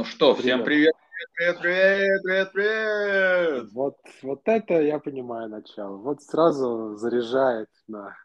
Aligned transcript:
Ну 0.00 0.04
что, 0.06 0.34
всем 0.34 0.64
привет, 0.64 0.94
привет, 1.36 1.60
привет, 1.60 2.22
привет, 2.22 2.52
привет, 2.54 3.70
Вот, 3.74 3.98
вот 4.22 4.40
это 4.46 4.80
я 4.80 4.98
понимаю 4.98 5.50
начало. 5.50 5.98
Вот 5.98 6.22
сразу 6.22 6.96
заряжает 6.96 7.68
на, 7.86 8.16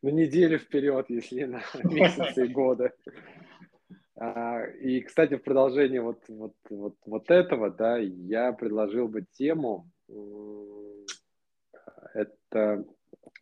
на 0.00 0.08
неделю 0.08 0.58
вперед, 0.58 1.04
если 1.10 1.44
на 1.44 1.60
месяцы 1.84 2.46
и 2.46 2.48
годы. 2.48 2.92
А, 4.16 4.62
и, 4.80 5.02
кстати, 5.02 5.36
в 5.36 5.42
продолжение 5.42 6.00
вот, 6.00 6.22
вот, 6.28 6.54
вот, 6.70 6.94
вот 7.04 7.30
этого, 7.30 7.68
да, 7.68 7.98
я 7.98 8.52
предложил 8.52 9.06
бы 9.06 9.26
тему, 9.32 9.86
это 12.14 12.86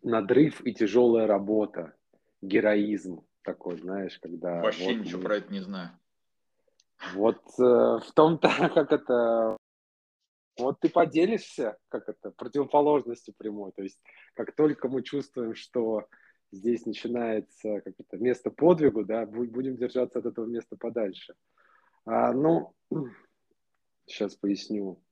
надрыв 0.02 0.60
и 0.66 0.74
тяжелая 0.74 1.28
работа, 1.28 1.94
героизм 2.42 3.24
такой, 3.44 3.78
знаешь, 3.78 4.18
когда... 4.18 4.60
Вообще 4.60 4.86
вот, 4.86 5.04
ничего 5.04 5.22
про 5.22 5.36
это 5.36 5.52
не 5.52 5.60
знаю. 5.60 5.90
Вот 7.14 7.38
э, 7.58 7.62
в 7.62 8.12
том-то, 8.14 8.48
как 8.74 8.92
это... 8.92 9.56
Вот 10.58 10.80
ты 10.80 10.88
поделишься, 10.88 11.76
как 11.88 12.08
это, 12.08 12.30
противоположностью 12.30 13.34
прямой. 13.36 13.72
То 13.72 13.82
есть, 13.82 14.00
как 14.34 14.54
только 14.54 14.88
мы 14.88 15.02
чувствуем, 15.02 15.54
что 15.54 16.06
здесь 16.50 16.86
начинается 16.86 17.80
как 17.82 17.94
это, 17.98 18.16
место 18.16 18.50
подвигу, 18.50 19.04
да, 19.04 19.26
будем 19.26 19.76
держаться 19.76 20.18
от 20.18 20.26
этого 20.26 20.46
места 20.46 20.76
подальше. 20.76 21.34
А, 22.06 22.32
ну, 22.32 22.74
сейчас 24.06 24.34
поясню. 24.36 25.02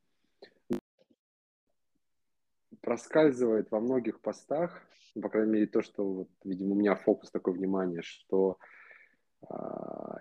Проскальзывает 2.80 3.70
во 3.70 3.80
многих 3.80 4.20
постах, 4.20 4.82
по 5.20 5.28
крайней 5.28 5.52
мере, 5.52 5.66
то, 5.66 5.82
что, 5.82 6.04
вот, 6.04 6.28
видимо, 6.44 6.72
у 6.72 6.78
меня 6.78 6.96
фокус 6.96 7.30
такой 7.30 7.54
внимания, 7.54 8.02
что 8.02 8.58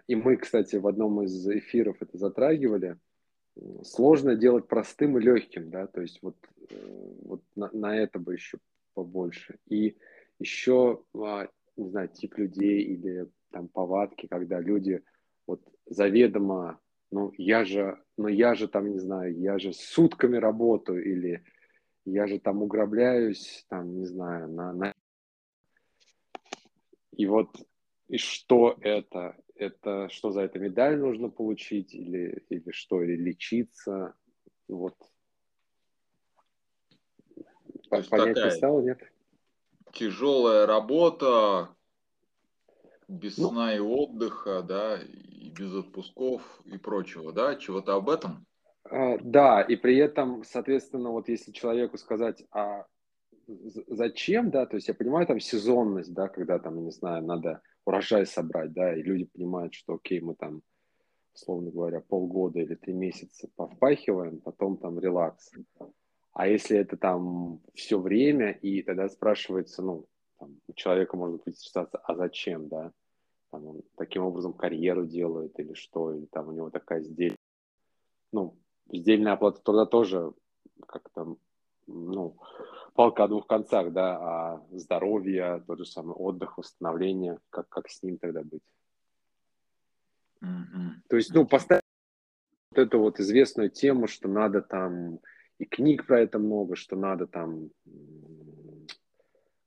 и 0.08 0.16
мы, 0.16 0.38
кстати, 0.38 0.76
в 0.76 0.88
одном 0.88 1.24
из 1.24 1.48
эфиров 1.48 1.98
это 2.02 2.18
затрагивали. 2.18 2.98
Сложно 3.84 4.36
делать 4.36 4.68
простым 4.68 5.18
и 5.18 5.22
легким, 5.22 5.70
да, 5.70 5.88
то 5.88 6.02
есть 6.02 6.20
вот, 6.22 6.36
э, 6.70 7.12
вот 7.24 7.44
на, 7.56 7.70
на 7.72 7.96
это 7.96 8.18
бы 8.18 8.34
еще 8.34 8.58
побольше. 8.96 9.60
И 9.68 9.96
еще, 10.40 11.04
а, 11.16 11.48
не 11.78 11.90
знаю, 11.90 12.10
тип 12.10 12.38
людей 12.38 12.82
или 12.82 13.30
там 13.52 13.68
повадки, 13.68 14.28
когда 14.28 14.60
люди 14.60 15.04
вот 15.46 15.62
заведомо, 15.86 16.80
ну 17.12 17.32
я 17.38 17.64
же, 17.64 18.02
ну 18.18 18.28
я 18.28 18.56
же 18.56 18.68
там, 18.68 18.90
не 18.90 18.98
знаю, 18.98 19.38
я 19.38 19.60
же 19.60 19.72
сутками 19.72 20.38
работаю 20.38 21.06
или 21.06 21.44
я 22.06 22.28
же 22.28 22.40
там 22.40 22.64
уграбляюсь, 22.64 23.66
там, 23.70 23.96
не 23.96 24.06
знаю, 24.06 24.52
на, 24.52 24.74
на... 24.74 24.94
И 27.12 27.28
вот 27.28 27.56
и 28.08 28.18
что 28.18 28.78
это? 28.82 29.36
Это 29.56 30.10
что 30.10 30.32
за 30.32 30.42
это 30.42 30.60
медаль 30.60 30.98
нужно 30.98 31.30
получить 31.30 31.94
или, 31.94 32.44
или 32.50 32.72
что? 32.72 33.02
Или 33.02 33.16
лечиться? 33.16 34.14
Вот. 34.68 34.96
То 37.90 37.98
не 38.00 38.52
стало, 38.52 38.82
нет? 38.82 39.00
Тяжелая 39.94 40.66
работа, 40.66 41.76
без 43.08 43.38
ну, 43.38 43.50
сна 43.50 43.76
и 43.76 43.80
отдыха, 43.80 44.64
да, 44.64 45.00
и 45.02 45.50
без 45.52 45.74
отпусков 45.74 46.62
и 46.66 46.78
прочего, 46.78 47.32
да? 47.32 47.56
Чего-то 47.56 47.96
об 47.96 48.10
этом? 48.10 48.46
А, 48.86 49.18
да, 49.20 49.62
и 49.62 49.76
при 49.76 49.98
этом, 49.98 50.44
соответственно, 50.44 51.12
вот 51.12 51.30
если 51.30 51.52
человеку 51.52 51.98
сказать, 51.98 52.44
а 52.52 52.86
зачем, 53.48 54.50
да, 54.50 54.66
то 54.66 54.78
есть 54.78 54.88
я 54.88 54.94
понимаю 54.94 55.28
там 55.28 55.40
сезонность, 55.40 56.14
да, 56.14 56.28
когда 56.28 56.60
там, 56.60 56.84
не 56.84 56.92
знаю, 56.92 57.24
надо 57.24 57.62
урожай 57.86 58.26
собрать, 58.26 58.74
да, 58.74 58.96
и 58.96 59.02
люди 59.02 59.26
понимают, 59.26 59.74
что 59.74 59.96
окей, 59.96 60.20
мы 60.22 60.36
там, 60.36 60.62
условно 61.34 61.72
говоря, 61.72 62.02
полгода 62.02 62.60
или 62.60 62.76
три 62.76 62.94
месяца 62.94 63.50
повпахиваем, 63.56 64.40
потом 64.40 64.78
там 64.78 65.00
релакс. 65.00 65.52
А 66.34 66.48
если 66.48 66.78
это 66.78 66.98
там 66.98 67.62
все 67.74 68.00
время, 68.00 68.52
и 68.52 68.82
тогда 68.82 69.08
спрашивается, 69.08 69.84
ну, 69.84 70.08
там, 70.40 70.60
у 70.68 70.74
человека 70.74 71.16
может 71.16 71.44
быть 71.44 71.58
ситуация, 71.60 72.02
а 72.04 72.16
зачем, 72.16 72.68
да? 72.68 72.92
Там 73.52 73.68
он 73.68 73.82
таким 73.96 74.24
образом 74.24 74.54
карьеру 74.54 75.06
делает 75.06 75.60
или 75.60 75.74
что, 75.74 76.14
или 76.14 76.26
там 76.26 76.48
у 76.48 76.52
него 76.52 76.70
такая 76.72 77.02
сдель... 77.02 77.36
Ну, 78.32 78.58
сдельная 78.92 79.34
оплата 79.34 79.62
труда 79.62 79.86
тоже 79.86 80.34
как-то, 80.88 81.38
ну, 81.88 82.38
палка 82.94 83.24
о 83.24 83.28
двух 83.28 83.48
концах, 83.48 83.92
да, 83.92 84.18
а 84.18 84.66
здоровье, 84.72 85.64
тот 85.68 85.80
же 85.80 85.86
самый 85.86 86.16
отдых, 86.16 86.58
восстановление, 86.58 87.40
как, 87.50 87.70
как 87.70 87.90
с 87.90 88.04
ним 88.04 88.18
тогда 88.18 88.42
быть? 88.44 88.64
Mm-hmm. 90.42 90.90
То 91.10 91.16
есть, 91.16 91.34
ну, 91.34 91.46
поставить 91.48 91.84
вот 92.72 92.78
эту 92.80 93.00
вот 93.00 93.20
известную 93.20 93.70
тему, 93.70 94.08
что 94.08 94.28
надо 94.28 94.62
там, 94.62 95.20
и 95.58 95.66
книг 95.66 96.06
про 96.06 96.22
это 96.22 96.40
много, 96.40 96.76
что 96.76 96.96
надо 96.96 97.28
там 97.28 97.70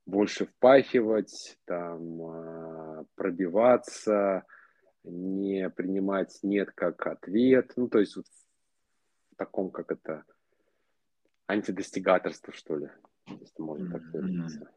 больше 0.05 0.45
впахивать, 0.45 1.57
там 1.65 2.21
а, 2.21 3.05
пробиваться, 3.15 4.45
не 5.03 5.69
принимать 5.69 6.39
нет 6.43 6.71
как 6.71 7.05
ответ, 7.07 7.73
ну, 7.75 7.87
то 7.89 7.99
есть 7.99 8.15
вот 8.15 8.25
в 9.31 9.35
таком, 9.35 9.69
как 9.69 9.91
это, 9.91 10.23
антидостигаторство, 11.47 12.53
что 12.53 12.77
ли 12.77 12.89
если 13.27 13.61
можно 13.61 13.91
так 13.91 14.01
выразиться. 14.13 14.69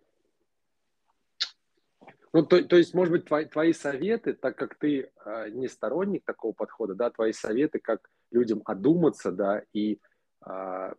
Ну, 2.33 2.47
то, 2.47 2.63
то 2.63 2.77
есть, 2.77 2.95
может 2.95 3.13
быть, 3.13 3.25
твои, 3.25 3.45
твои 3.47 3.73
советы, 3.73 4.35
так 4.35 4.57
как 4.57 4.77
ты 4.77 5.11
э, 5.25 5.51
не 5.51 5.67
сторонник 5.67 6.25
такого 6.25 6.53
подхода, 6.53 6.95
да, 6.95 7.11
твои 7.11 7.33
советы, 7.33 7.81
как 7.81 8.09
людям 8.31 8.63
одуматься, 8.65 9.33
да, 9.33 9.65
и, 9.73 10.01
э, 10.47 10.95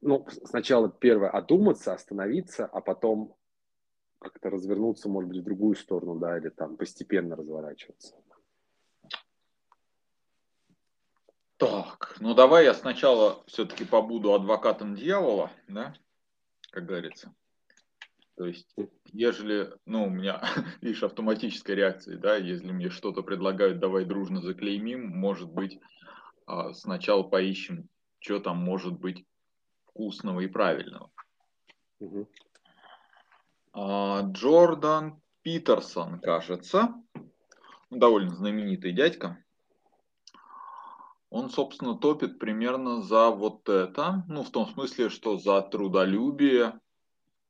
ну, 0.00 0.26
сначала 0.44 0.88
первое, 0.88 1.28
одуматься, 1.28 1.92
остановиться, 1.92 2.64
а 2.64 2.80
потом 2.80 3.36
как-то 4.18 4.48
развернуться, 4.48 5.10
может 5.10 5.28
быть, 5.28 5.40
в 5.40 5.44
другую 5.44 5.74
сторону, 5.74 6.18
да, 6.18 6.38
или 6.38 6.48
там 6.48 6.78
постепенно 6.78 7.36
разворачиваться. 7.36 8.16
Так, 11.62 12.16
ну 12.18 12.34
давай 12.34 12.64
я 12.64 12.74
сначала 12.74 13.44
все-таки 13.46 13.84
побуду 13.84 14.34
адвокатом 14.34 14.96
дьявола, 14.96 15.52
да, 15.68 15.94
как 16.72 16.86
говорится. 16.86 17.32
То 18.36 18.46
есть, 18.46 18.74
ежели, 19.12 19.72
ну, 19.86 20.06
у 20.06 20.10
меня, 20.10 20.42
видишь, 20.80 21.04
автоматическая 21.04 21.76
реакция, 21.76 22.18
да, 22.18 22.34
если 22.36 22.72
мне 22.72 22.90
что-то 22.90 23.22
предлагают, 23.22 23.78
давай 23.78 24.04
дружно 24.04 24.40
заклеймим, 24.40 25.06
может 25.06 25.52
быть, 25.52 25.78
а, 26.46 26.72
сначала 26.72 27.22
поищем, 27.22 27.88
что 28.18 28.40
там 28.40 28.56
может 28.56 28.98
быть 28.98 29.24
вкусного 29.86 30.40
и 30.40 30.48
правильного. 30.48 31.12
Угу. 32.00 32.28
Джордан 34.32 35.22
Питерсон, 35.42 36.18
кажется, 36.18 36.92
довольно 37.88 38.34
знаменитый 38.34 38.90
дядька, 38.90 39.41
он, 41.32 41.48
собственно, 41.48 41.96
топит 41.96 42.38
примерно 42.38 43.00
за 43.00 43.30
вот 43.30 43.66
это, 43.66 44.22
ну, 44.28 44.42
в 44.42 44.50
том 44.50 44.66
смысле, 44.68 45.08
что 45.08 45.38
за 45.38 45.62
трудолюбие 45.62 46.78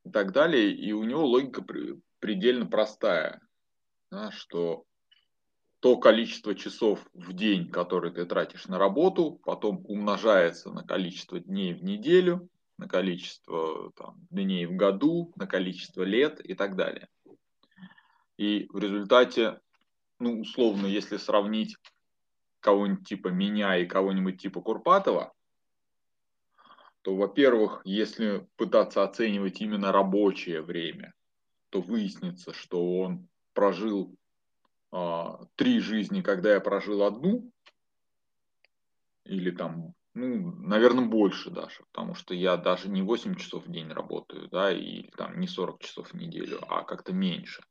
и 0.05 0.11
так 0.11 0.31
далее. 0.31 0.73
И 0.73 0.93
у 0.93 1.03
него 1.03 1.27
логика 1.27 1.65
предельно 2.21 2.67
простая, 2.67 3.41
да, 4.09 4.31
что 4.31 4.85
то 5.81 5.97
количество 5.97 6.55
часов 6.55 7.05
в 7.13 7.33
день, 7.33 7.73
которые 7.73 8.13
ты 8.13 8.25
тратишь 8.25 8.69
на 8.69 8.79
работу, 8.79 9.41
потом 9.45 9.85
умножается 9.85 10.71
на 10.71 10.85
количество 10.85 11.41
дней 11.41 11.75
в 11.75 11.83
неделю, 11.83 12.49
на 12.79 12.87
количество 12.87 13.91
там, 13.97 14.15
дней 14.31 14.67
в 14.67 14.77
году, 14.77 15.33
на 15.35 15.49
количество 15.49 16.05
лет 16.05 16.39
и 16.39 16.55
так 16.55 16.77
далее. 16.77 17.09
И 18.37 18.69
в 18.71 18.79
результате, 18.79 19.61
ну, 20.21 20.41
условно, 20.41 20.87
если 20.87 21.17
сравнить 21.17 21.77
кого-нибудь 22.63 23.07
типа 23.07 23.29
меня 23.29 23.77
и 23.77 23.87
кого-нибудь 23.87 24.41
типа 24.41 24.63
Курпатова, 24.63 25.33
то, 27.03 27.17
во-первых, 27.17 27.83
если 27.85 28.47
пытаться 28.57 29.03
оценивать 29.03 29.61
именно 29.61 29.93
рабочее 29.93 30.63
время, 30.63 31.13
то 31.71 31.81
выяснится, 31.81 32.55
что 32.55 33.01
он 33.01 33.29
прожил 33.53 34.15
а, 34.93 35.41
три 35.57 35.81
жизни, 35.81 36.23
когда 36.23 36.55
я 36.55 36.61
прожил 36.61 37.03
одну, 37.03 37.51
или 39.25 39.51
там, 39.51 39.95
ну, 40.15 40.53
наверное, 40.63 41.07
больше 41.07 41.51
даже, 41.51 41.83
потому 41.91 42.15
что 42.15 42.35
я 42.35 42.57
даже 42.57 42.89
не 42.89 43.03
8 43.03 43.35
часов 43.35 43.67
в 43.67 43.73
день 43.73 43.89
работаю, 43.89 44.49
да, 44.49 44.73
и 44.73 45.09
там 45.17 45.41
не 45.41 45.49
40 45.49 45.81
часов 45.81 46.11
в 46.11 46.15
неделю, 46.15 46.61
а 46.69 46.85
как-то 46.85 47.13
меньше. 47.13 47.63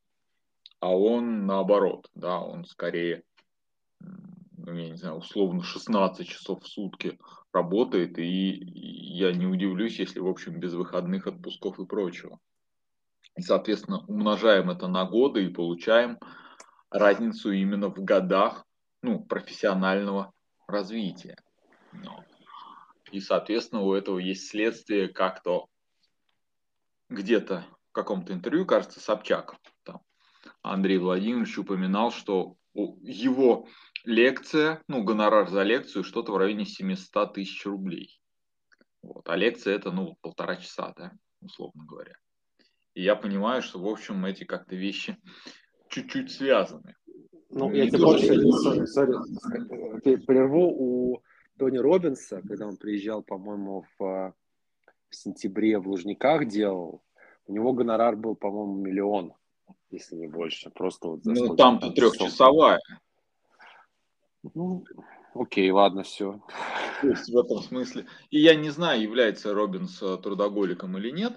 А 0.80 0.94
он 0.94 1.46
наоборот, 1.46 2.10
да, 2.16 2.42
он 2.42 2.66
скорее 2.66 3.24
я 4.74 4.90
не 4.90 4.98
знаю, 4.98 5.16
условно 5.16 5.64
16 5.64 6.28
часов 6.28 6.64
в 6.64 6.68
сутки 6.68 7.20
работает, 7.54 8.18
и 8.20 8.52
я 9.18 9.32
не 9.34 9.46
удивлюсь, 9.46 10.00
если, 10.00 10.20
в 10.20 10.28
общем, 10.28 10.60
без 10.60 10.74
выходных 10.74 11.28
отпусков 11.28 11.80
и 11.80 11.86
прочего. 11.86 12.40
И, 13.36 13.42
соответственно, 13.42 14.06
умножаем 14.08 14.70
это 14.70 14.88
на 14.88 15.06
годы 15.06 15.46
и 15.46 15.54
получаем 15.54 16.20
разницу 16.90 17.52
именно 17.52 17.88
в 17.90 18.04
годах 18.04 18.66
ну, 19.02 19.24
профессионального 19.24 20.32
развития. 20.68 21.38
Ну, 21.94 22.24
и, 23.12 23.20
соответственно, 23.20 23.82
у 23.82 23.94
этого 23.94 24.20
есть 24.20 24.50
следствие 24.50 25.08
как-то 25.08 25.68
где-то 27.10 27.66
в 27.90 27.92
каком-то 27.92 28.34
интервью, 28.34 28.66
кажется, 28.66 29.00
Собчак, 29.02 29.56
там, 29.84 30.02
Андрей 30.62 30.98
Владимирович 30.98 31.58
упоминал, 31.58 32.12
что 32.12 32.56
его 32.74 33.68
лекция, 34.06 34.82
ну, 34.88 35.04
гонорар 35.04 35.50
за 35.50 35.64
лекцию 35.64 36.04
что-то 36.04 36.32
в 36.32 36.38
районе 36.38 36.66
700 36.66 37.34
тысяч 37.34 37.66
рублей. 37.66 38.20
Вот. 39.02 39.28
А 39.30 39.36
лекция 39.36 39.76
это, 39.76 39.92
ну, 39.92 40.18
полтора 40.22 40.58
часа, 40.58 40.94
да, 40.98 41.12
условно 41.42 41.84
говоря. 41.86 42.14
И 42.94 43.04
я 43.04 43.16
понимаю, 43.16 43.62
что, 43.62 43.80
в 43.80 43.88
общем, 43.88 44.26
эти 44.26 44.44
как-то 44.44 44.76
вещи 44.76 45.18
чуть-чуть 45.90 46.32
связаны. 46.32 46.96
Ну, 47.50 47.70
ну 47.70 47.74
я 47.74 47.88
тебе 47.88 48.00
больше, 48.00 48.88
сори, 48.88 50.16
прерву, 50.26 50.68
у 50.70 51.24
Тони 51.58 51.78
Робинса, 51.78 52.42
когда 52.48 52.68
он 52.68 52.78
приезжал, 52.78 53.24
по-моему, 53.24 53.86
в, 53.98 54.34
в 55.10 55.16
сентябре 55.16 55.78
в 55.78 55.88
Лужниках 55.88 56.48
делал, 56.48 57.04
у 57.48 57.54
него 57.54 57.74
гонорар 57.74 58.16
был, 58.16 58.36
по-моему, 58.36 58.76
миллион, 58.76 59.34
если 59.90 60.16
не 60.16 60.28
больше. 60.28 60.70
Просто 60.70 61.10
вот 61.10 61.24
за 61.24 61.34
ну, 61.34 61.56
там-то 61.56 61.92
трехчасовая. 61.92 62.80
Ну, 64.56 64.84
окей, 65.34 65.70
ладно, 65.72 66.04
все. 66.04 66.42
То 67.02 67.08
есть 67.08 67.30
в 67.30 67.38
этом 67.38 67.60
смысле. 67.60 68.08
И 68.30 68.40
я 68.40 68.56
не 68.56 68.70
знаю, 68.70 69.02
является 69.02 69.54
Робинс 69.54 70.02
э, 70.02 70.18
трудоголиком 70.18 70.98
или 70.98 71.12
нет. 71.12 71.34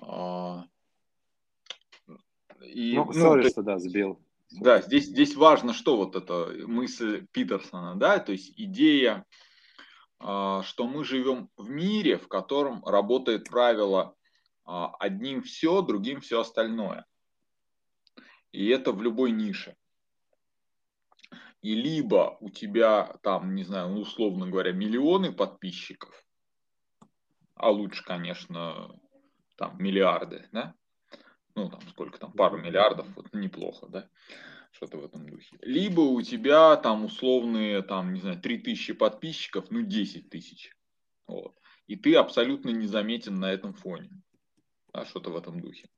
А, 0.00 0.64
и, 2.62 2.94
ну, 2.94 3.10
ну 3.12 3.42
ты... 3.42 3.48
что 3.50 3.62
да, 3.62 3.78
сбил. 3.78 4.20
Да, 4.50 4.80
здесь, 4.80 5.06
здесь 5.06 5.34
важно, 5.36 5.72
что 5.72 5.96
вот 5.96 6.16
эта 6.16 6.52
мысль 6.66 7.26
Питерсона, 7.32 7.96
да, 7.96 8.18
то 8.18 8.32
есть 8.32 8.52
идея, 8.56 9.24
а, 10.18 10.62
что 10.62 10.86
мы 10.86 11.04
живем 11.04 11.50
в 11.56 11.68
мире, 11.68 12.18
в 12.18 12.28
котором 12.28 12.84
работает 12.84 13.48
правило 13.48 14.14
а, 14.64 14.94
одним 14.98 15.42
все, 15.42 15.82
другим 15.82 16.20
все 16.20 16.40
остальное. 16.40 17.06
И 18.52 18.68
это 18.68 18.92
в 18.92 19.02
любой 19.02 19.32
нише. 19.32 19.76
И 21.66 21.74
либо 21.74 22.36
у 22.38 22.48
тебя 22.48 23.18
там, 23.24 23.56
не 23.56 23.64
знаю, 23.64 23.88
ну, 23.88 24.02
условно 24.02 24.46
говоря, 24.46 24.70
миллионы 24.70 25.32
подписчиков, 25.32 26.14
а 27.56 27.70
лучше, 27.70 28.04
конечно, 28.04 29.00
там 29.56 29.76
миллиарды, 29.76 30.48
да, 30.52 30.76
ну, 31.56 31.68
там 31.68 31.80
сколько 31.88 32.20
там, 32.20 32.30
пару 32.30 32.56
миллиардов, 32.56 33.08
вот 33.16 33.34
неплохо, 33.34 33.88
да, 33.88 34.08
что-то 34.70 34.98
в 34.98 35.04
этом 35.06 35.28
духе. 35.28 35.58
Либо 35.60 36.02
у 36.02 36.22
тебя 36.22 36.76
там 36.76 37.04
условные, 37.04 37.82
там, 37.82 38.14
не 38.14 38.20
знаю, 38.20 38.40
3000 38.40 38.92
подписчиков, 38.92 39.68
ну, 39.72 39.82
10 39.82 40.30
тысяч, 40.30 40.70
вот. 41.26 41.58
И 41.88 41.96
ты 41.96 42.14
абсолютно 42.14 42.70
незаметен 42.70 43.40
на 43.40 43.50
этом 43.50 43.74
фоне, 43.74 44.22
да, 44.94 45.04
что-то 45.04 45.30
в 45.30 45.36
этом 45.36 45.60
духе. 45.60 45.88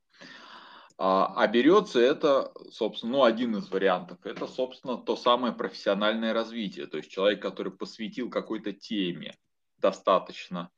А, 1.01 1.33
а 1.33 1.47
берется 1.47 2.01
это, 2.01 2.51
собственно, 2.71 3.13
ну, 3.13 3.23
один 3.23 3.55
из 3.55 3.71
вариантов, 3.71 4.17
это, 4.25 4.47
собственно, 4.47 4.97
то 4.97 5.15
самое 5.15 5.53
профессиональное 5.53 6.33
развитие, 6.33 6.87
то 6.87 6.97
есть 6.97 7.09
человек, 7.09 7.41
который 7.41 7.71
посвятил 7.71 8.29
какой-то 8.29 8.73
теме, 8.73 9.37
достаточно, 9.77 10.69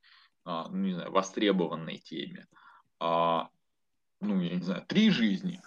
а, 0.44 0.68
ну, 0.68 0.76
не 0.76 0.94
знаю, 0.94 1.10
востребованной 1.10 1.98
теме, 1.98 2.46
а, 3.00 3.48
ну, 4.20 4.40
я 4.40 4.54
не 4.54 4.62
знаю, 4.62 4.86
три 4.86 5.10
жизни, 5.10 5.60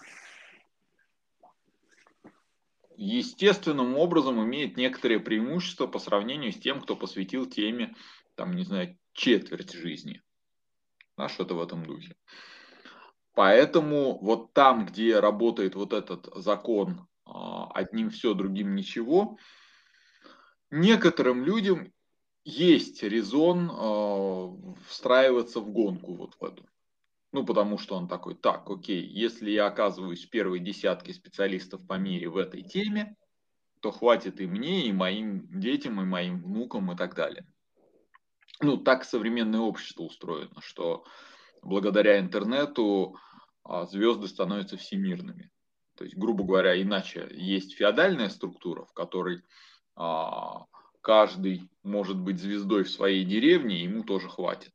естественным 2.95 3.97
образом 3.97 4.41
имеет 4.41 4.77
некоторые 4.77 5.19
преимущества 5.19 5.85
по 5.85 5.99
сравнению 5.99 6.53
с 6.53 6.57
тем, 6.57 6.79
кто 6.79 6.95
посвятил 6.95 7.45
теме, 7.45 7.93
там, 8.35 8.55
не 8.55 8.63
знаю, 8.63 8.97
четверть 9.11 9.73
жизни. 9.73 10.21
Да, 11.17 11.27
что-то 11.27 11.55
в 11.55 11.61
этом 11.61 11.85
духе. 11.85 12.15
Поэтому 13.35 14.17
вот 14.19 14.53
там, 14.53 14.85
где 14.85 15.19
работает 15.19 15.75
вот 15.75 15.91
этот 15.91 16.29
закон 16.35 17.05
а, 17.25 17.69
одним 17.73 18.09
все, 18.09 18.33
другим 18.33 18.75
ничего, 18.75 19.37
некоторым 20.71 21.43
людям 21.43 21.91
есть 22.45 23.03
резон 23.03 23.69
э, 23.69 24.75
встраиваться 24.87 25.59
в 25.59 25.69
гонку 25.71 26.13
вот 26.13 26.35
в 26.39 26.43
эту. 26.43 26.65
Ну, 27.31 27.45
потому 27.45 27.77
что 27.77 27.95
он 27.95 28.07
такой, 28.07 28.35
так, 28.35 28.69
окей, 28.69 29.03
если 29.03 29.49
я 29.49 29.65
оказываюсь 29.65 30.25
в 30.25 30.29
первой 30.29 30.59
десятке 30.59 31.11
специалистов 31.11 31.85
по 31.85 31.95
мире 31.95 32.29
в 32.29 32.37
этой 32.37 32.61
теме, 32.61 33.17
то 33.81 33.91
хватит 33.91 34.39
и 34.39 34.45
мне, 34.45 34.87
и 34.87 34.93
моим 34.93 35.59
детям, 35.59 35.99
и 35.99 36.05
моим 36.05 36.41
внукам, 36.41 36.91
и 36.91 36.95
так 36.95 37.15
далее. 37.15 37.45
Ну, 38.61 38.77
так 38.77 39.03
современное 39.03 39.59
общество 39.59 40.03
устроено, 40.03 40.61
что 40.61 41.03
благодаря 41.65 42.19
интернету 42.19 43.17
а, 43.63 43.85
звезды 43.85 44.27
становятся 44.27 44.77
всемирными. 44.77 45.51
То 45.95 46.03
есть, 46.03 46.15
грубо 46.15 46.43
говоря, 46.43 46.79
иначе 46.81 47.27
есть 47.31 47.73
феодальная 47.75 48.29
структура, 48.29 48.85
в 48.85 48.93
которой 48.93 49.41
а, 49.95 50.65
каждый 51.01 51.69
может 51.83 52.17
быть 52.17 52.39
звездой 52.39 52.83
в 52.83 52.91
своей 52.91 53.25
деревне, 53.25 53.83
ему 53.83 54.03
тоже 54.03 54.29
хватит. 54.29 54.73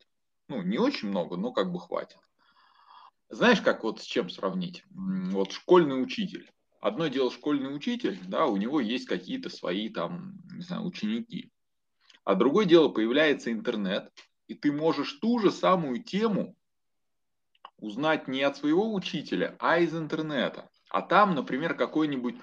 Ну, 0.48 0.62
не 0.62 0.78
очень 0.78 1.08
много, 1.08 1.36
но 1.36 1.52
как 1.52 1.72
бы 1.72 1.78
хватит. 1.78 2.18
Знаешь, 3.28 3.60
как 3.60 3.84
вот 3.84 4.00
с 4.00 4.04
чем 4.04 4.28
сравнить? 4.28 4.84
Вот 4.90 5.52
школьный 5.52 6.02
учитель. 6.02 6.50
Одно 6.80 7.06
дело 7.06 7.30
школьный 7.30 7.74
учитель, 7.74 8.18
да, 8.26 8.46
у 8.46 8.56
него 8.56 8.80
есть 8.80 9.06
какие-то 9.06 9.50
свои 9.50 9.90
там, 9.90 10.40
не 10.50 10.62
знаю, 10.62 10.84
ученики. 10.84 11.52
А 12.24 12.34
другое 12.34 12.64
дело 12.64 12.88
появляется 12.88 13.52
интернет, 13.52 14.10
и 14.48 14.54
ты 14.54 14.72
можешь 14.72 15.12
ту 15.20 15.38
же 15.38 15.52
самую 15.52 16.02
тему 16.02 16.56
узнать 17.80 18.28
не 18.28 18.42
от 18.42 18.56
своего 18.56 18.92
учителя, 18.92 19.56
а 19.58 19.78
из 19.78 19.94
интернета. 19.94 20.68
А 20.88 21.02
там, 21.02 21.34
например, 21.34 21.74
какой-нибудь 21.74 22.36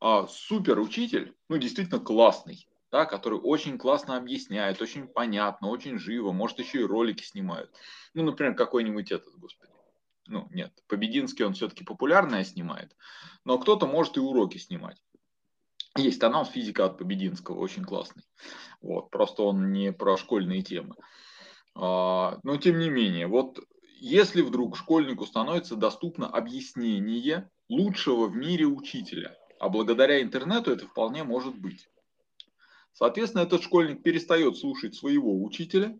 а, 0.00 0.26
супер 0.26 0.78
учитель, 0.78 1.34
ну 1.48 1.58
действительно 1.58 2.00
классный, 2.00 2.68
да, 2.90 3.04
который 3.04 3.38
очень 3.38 3.78
классно 3.78 4.16
объясняет, 4.16 4.80
очень 4.80 5.08
понятно, 5.08 5.68
очень 5.68 5.98
живо, 5.98 6.32
может 6.32 6.58
еще 6.58 6.80
и 6.80 6.86
ролики 6.86 7.24
снимают. 7.24 7.70
Ну, 8.14 8.22
например, 8.22 8.54
какой-нибудь 8.54 9.10
этот, 9.10 9.34
господи, 9.36 9.72
ну, 10.26 10.46
нет, 10.50 10.72
Побединский 10.86 11.44
он 11.44 11.54
все-таки 11.54 11.84
популярное 11.84 12.44
снимает, 12.44 12.94
но 13.44 13.58
кто-то 13.58 13.86
может 13.86 14.16
и 14.16 14.20
уроки 14.20 14.58
снимать. 14.58 15.02
Есть 15.96 16.20
канал 16.20 16.44
«Физика 16.44 16.84
от 16.84 16.98
Побединского», 16.98 17.58
очень 17.58 17.84
классный. 17.84 18.22
Вот, 18.80 19.10
просто 19.10 19.42
он 19.42 19.72
не 19.72 19.92
про 19.92 20.16
школьные 20.16 20.62
темы. 20.62 20.94
А, 21.74 22.38
но 22.44 22.56
тем 22.56 22.78
не 22.78 22.88
менее, 22.88 23.26
вот 23.26 23.58
если 24.00 24.42
вдруг 24.42 24.76
школьнику 24.76 25.26
становится 25.26 25.76
доступно 25.76 26.28
объяснение 26.28 27.50
лучшего 27.68 28.26
в 28.26 28.36
мире 28.36 28.66
учителя, 28.66 29.36
а 29.58 29.68
благодаря 29.68 30.22
интернету 30.22 30.70
это 30.70 30.86
вполне 30.86 31.24
может 31.24 31.56
быть. 31.56 31.88
Соответственно, 32.92 33.42
этот 33.42 33.62
школьник 33.62 34.02
перестает 34.02 34.56
слушать 34.56 34.94
своего 34.94 35.42
учителя, 35.42 35.98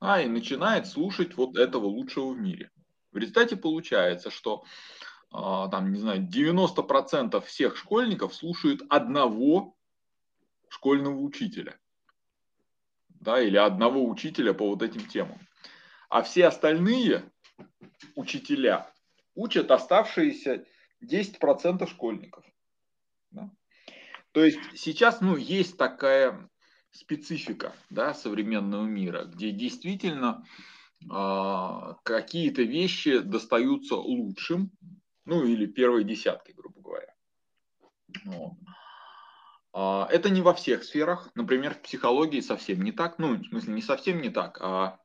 а 0.00 0.20
и 0.20 0.28
начинает 0.28 0.86
слушать 0.86 1.36
вот 1.36 1.56
этого 1.56 1.86
лучшего 1.86 2.32
в 2.32 2.38
мире. 2.38 2.70
В 3.12 3.16
результате 3.16 3.56
получается, 3.56 4.30
что 4.30 4.64
а, 5.30 5.68
там, 5.68 5.92
не 5.92 5.98
знаю, 5.98 6.26
90% 6.26 7.40
всех 7.44 7.76
школьников 7.76 8.34
слушают 8.34 8.82
одного 8.88 9.76
школьного 10.68 11.18
учителя. 11.20 11.78
Да, 13.08 13.40
или 13.40 13.56
одного 13.56 14.08
учителя 14.08 14.52
по 14.52 14.68
вот 14.68 14.82
этим 14.82 15.06
темам. 15.08 15.38
А 16.08 16.22
все 16.22 16.46
остальные 16.46 17.30
учителя 18.14 18.90
учат 19.34 19.70
оставшиеся 19.70 20.64
10% 21.04 21.88
школьников. 21.88 22.44
Да? 23.30 23.50
То 24.32 24.44
есть 24.44 24.58
сейчас 24.74 25.20
ну, 25.20 25.36
есть 25.36 25.76
такая 25.76 26.48
специфика 26.90 27.74
да, 27.90 28.14
современного 28.14 28.84
мира, 28.84 29.24
где 29.24 29.50
действительно 29.50 30.44
а, 31.10 31.94
какие-то 32.02 32.62
вещи 32.62 33.18
достаются 33.18 33.96
лучшим, 33.96 34.70
ну 35.24 35.44
или 35.44 35.66
первой 35.66 36.04
десяткой, 36.04 36.54
грубо 36.54 36.80
говоря. 36.80 37.14
Вот. 38.24 38.52
А, 39.72 40.08
это 40.10 40.30
не 40.30 40.40
во 40.40 40.54
всех 40.54 40.84
сферах. 40.84 41.30
Например, 41.34 41.74
в 41.74 41.82
психологии 41.82 42.40
совсем 42.40 42.82
не 42.82 42.92
так. 42.92 43.18
Ну, 43.18 43.34
в 43.34 43.46
смысле, 43.46 43.74
не 43.74 43.82
совсем 43.82 44.22
не 44.22 44.30
так, 44.30 44.58
а 44.62 44.98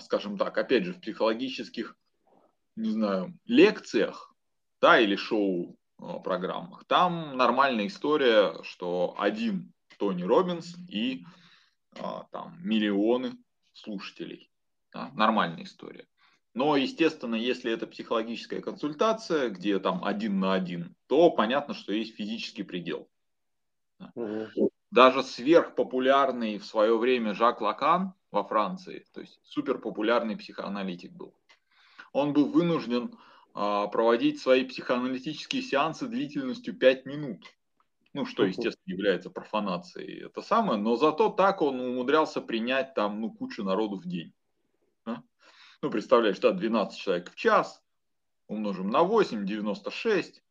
скажем 0.00 0.38
так, 0.38 0.56
опять 0.58 0.84
же, 0.84 0.92
в 0.92 1.00
психологических, 1.00 1.96
не 2.76 2.90
знаю, 2.90 3.38
лекциях, 3.44 4.34
да, 4.80 4.98
или 5.00 5.16
шоу 5.16 5.78
программах. 6.24 6.84
Там 6.86 7.36
нормальная 7.36 7.86
история, 7.86 8.62
что 8.62 9.14
один 9.18 9.72
Тони 9.98 10.22
Робинс 10.22 10.76
и 10.88 11.24
там 11.94 12.58
миллионы 12.62 13.32
слушателей. 13.72 14.50
Да, 14.92 15.10
нормальная 15.14 15.64
история. 15.64 16.06
Но, 16.52 16.76
естественно, 16.76 17.34
если 17.34 17.72
это 17.72 17.86
психологическая 17.86 18.60
консультация, 18.60 19.50
где 19.50 19.78
там 19.78 20.04
один 20.04 20.40
на 20.40 20.54
один, 20.54 20.94
то 21.06 21.30
понятно, 21.30 21.74
что 21.74 21.92
есть 21.92 22.14
физический 22.16 22.62
предел. 22.62 23.08
Да. 23.98 24.12
Даже 24.90 25.22
сверхпопулярный 25.22 26.58
в 26.58 26.64
свое 26.64 26.96
время 26.96 27.34
Жак 27.34 27.60
Лакан 27.60 28.14
во 28.30 28.44
Франции, 28.44 29.06
то 29.12 29.20
есть 29.20 29.40
суперпопулярный 29.44 30.36
психоаналитик 30.36 31.12
был, 31.12 31.34
он 32.12 32.32
был 32.32 32.48
вынужден 32.48 33.16
а, 33.54 33.86
проводить 33.88 34.40
свои 34.40 34.64
психоаналитические 34.64 35.62
сеансы 35.62 36.06
длительностью 36.06 36.74
5 36.76 37.06
минут. 37.06 37.44
Ну, 38.12 38.24
что, 38.24 38.44
естественно, 38.44 38.94
является 38.94 39.28
профанацией. 39.28 40.24
Это 40.24 40.40
самое, 40.40 40.78
но 40.78 40.96
зато 40.96 41.28
так 41.28 41.60
он 41.60 41.80
умудрялся 41.80 42.40
принять 42.40 42.94
там, 42.94 43.20
ну, 43.20 43.30
кучу 43.30 43.62
народу 43.62 43.96
в 43.96 44.06
день. 44.06 44.32
Да? 45.04 45.22
Ну, 45.82 45.90
представляешь, 45.90 46.38
да, 46.38 46.52
12 46.52 46.98
человек 46.98 47.30
в 47.30 47.34
час, 47.34 47.82
умножим 48.46 48.88
на 48.88 49.02
8, 49.02 49.44
96. 49.44 50.42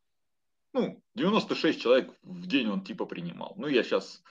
Ну, 0.72 1.02
96 1.14 1.80
человек 1.80 2.12
в 2.22 2.46
день 2.46 2.68
он 2.68 2.84
типа 2.84 3.06
принимал. 3.06 3.54
Ну, 3.56 3.66
я 3.66 3.82
сейчас, 3.82 4.22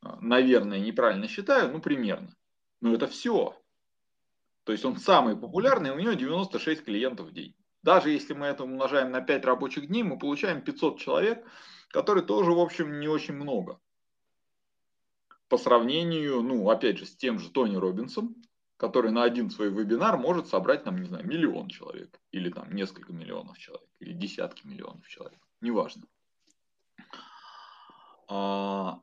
а, 0.00 0.18
наверное, 0.20 0.80
неправильно 0.80 1.28
считаю, 1.28 1.72
ну, 1.72 1.80
примерно. 1.80 2.34
Но 2.80 2.94
это 2.94 3.06
все. 3.06 3.56
То 4.64 4.72
есть 4.72 4.84
он 4.84 4.96
самый 4.96 5.36
популярный, 5.36 5.90
у 5.90 5.98
него 5.98 6.12
96 6.12 6.84
клиентов 6.84 7.28
в 7.28 7.32
день. 7.32 7.54
Даже 7.82 8.10
если 8.10 8.34
мы 8.34 8.46
это 8.46 8.64
умножаем 8.64 9.10
на 9.10 9.20
5 9.20 9.44
рабочих 9.44 9.86
дней, 9.86 10.02
мы 10.02 10.18
получаем 10.18 10.62
500 10.62 10.98
человек, 10.98 11.46
которые 11.90 12.24
тоже, 12.24 12.50
в 12.52 12.58
общем, 12.58 13.00
не 13.00 13.08
очень 13.08 13.34
много. 13.34 13.80
По 15.48 15.56
сравнению, 15.56 16.42
ну, 16.42 16.68
опять 16.68 16.98
же, 16.98 17.06
с 17.06 17.16
тем 17.16 17.38
же 17.38 17.50
Тони 17.50 17.76
Робинсом, 17.76 18.36
который 18.76 19.10
на 19.10 19.22
один 19.22 19.50
свой 19.50 19.70
вебинар 19.70 20.18
может 20.18 20.48
собрать, 20.48 20.84
там, 20.84 21.00
не 21.00 21.08
знаю, 21.08 21.26
миллион 21.26 21.68
человек, 21.68 22.20
или 22.30 22.50
там 22.50 22.72
несколько 22.74 23.12
миллионов 23.12 23.58
человек, 23.58 23.88
или 24.00 24.12
десятки 24.12 24.66
миллионов 24.66 25.06
человек, 25.08 25.40
неважно. 25.60 26.06
А, 28.28 29.00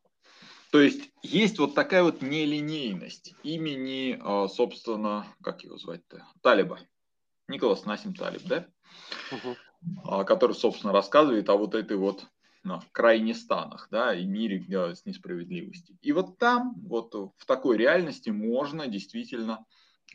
то 0.72 0.82
есть 0.82 1.12
есть 1.24 1.58
вот 1.58 1.74
такая 1.74 2.04
вот 2.04 2.22
нелинейность 2.22 3.34
имени, 3.44 4.20
а, 4.22 4.48
собственно, 4.48 5.26
как 5.42 5.64
его 5.64 5.78
звать-то, 5.78 6.26
Талиба. 6.42 6.80
Николас 7.48 7.86
Насим 7.86 8.14
Талиб, 8.16 8.44
да? 8.44 8.68
Угу. 9.32 10.24
Который, 10.26 10.54
собственно, 10.54 10.94
рассказывает 10.94 11.50
о 11.50 11.58
вот 11.58 11.76
этой 11.76 11.98
вот 11.98 12.26
ну, 12.64 12.82
крайнестанах, 12.92 13.88
да, 13.92 14.16
и 14.16 14.26
мире 14.26 14.66
с 14.96 15.06
несправедливостью. 15.06 15.98
И 16.02 16.12
вот 16.12 16.40
там, 16.40 16.74
вот 16.88 17.14
в 17.14 17.46
такой 17.46 17.78
реальности 17.78 18.32
можно 18.32 18.88
действительно 18.88 19.64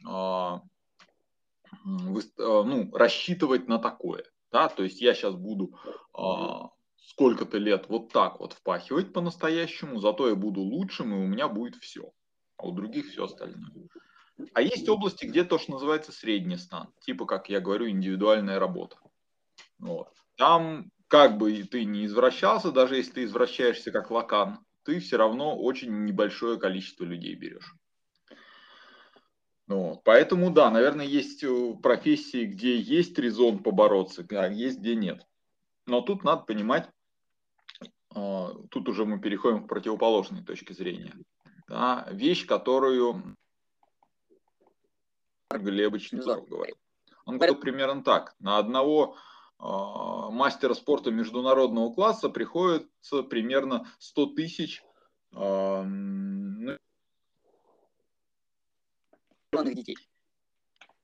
а, 0.04 0.60
ну, 1.84 2.90
рассчитывать 2.92 3.68
на 3.68 3.78
такое. 3.78 4.24
Да? 4.52 4.68
То 4.68 4.82
есть 4.82 5.00
я 5.00 5.14
сейчас 5.14 5.34
буду 5.34 5.78
сколько-то 6.96 7.58
лет 7.58 7.88
вот 7.88 8.12
так 8.12 8.40
вот 8.40 8.52
впахивать 8.52 9.12
по-настоящему, 9.12 9.98
зато 9.98 10.28
я 10.28 10.34
буду 10.34 10.60
лучшим, 10.60 11.14
и 11.14 11.18
у 11.18 11.26
меня 11.26 11.48
будет 11.48 11.76
все. 11.76 12.12
А 12.56 12.66
у 12.66 12.72
других 12.72 13.10
все 13.10 13.24
остальное. 13.24 13.88
А 14.54 14.62
есть 14.62 14.88
области, 14.88 15.26
где 15.26 15.44
то, 15.44 15.58
что 15.58 15.72
называется 15.72 16.12
средний 16.12 16.56
стан, 16.56 16.88
типа, 17.00 17.26
как 17.26 17.48
я 17.48 17.60
говорю, 17.60 17.88
индивидуальная 17.88 18.58
работа. 18.58 18.96
Вот. 19.78 20.08
Там, 20.36 20.90
как 21.08 21.36
бы 21.38 21.62
ты 21.64 21.84
не 21.84 22.06
извращался, 22.06 22.72
даже 22.72 22.96
если 22.96 23.12
ты 23.12 23.24
извращаешься 23.24 23.90
как 23.90 24.10
лакан, 24.10 24.60
ты 24.84 25.00
все 25.00 25.16
равно 25.16 25.58
очень 25.58 26.04
небольшое 26.04 26.58
количество 26.58 27.04
людей 27.04 27.34
берешь. 27.34 27.74
Вот. 29.70 30.02
Поэтому, 30.02 30.50
да, 30.50 30.68
наверное, 30.68 31.06
есть 31.06 31.44
э, 31.44 31.74
профессии, 31.80 32.44
где 32.44 32.76
есть 32.76 33.16
резон 33.16 33.62
побороться, 33.62 34.26
а 34.28 34.48
есть 34.48 34.80
где 34.80 34.96
нет. 34.96 35.24
Но 35.86 36.00
тут 36.00 36.24
надо 36.24 36.42
понимать, 36.42 36.90
а, 38.12 38.52
тут 38.72 38.88
уже 38.88 39.04
мы 39.04 39.20
переходим 39.20 39.62
к 39.62 39.68
противоположной 39.68 40.42
точке 40.42 40.74
зрения. 40.74 41.14
Да, 41.68 42.08
вещь, 42.10 42.46
которую 42.46 43.36
Глебович 45.50 46.10
Низаров 46.10 46.48
говорит. 46.48 46.76
Он 47.24 47.36
говорил 47.36 47.54
примерно 47.54 48.02
так. 48.02 48.34
На 48.40 48.58
одного 48.58 49.14
э, 49.60 49.62
мастера 49.62 50.74
спорта 50.74 51.12
международного 51.12 51.94
класса 51.94 52.28
приходится 52.28 53.22
примерно 53.22 53.86
100 54.00 54.26
тысяч 54.34 54.82
э, 59.52 59.74
детей. 59.74 59.96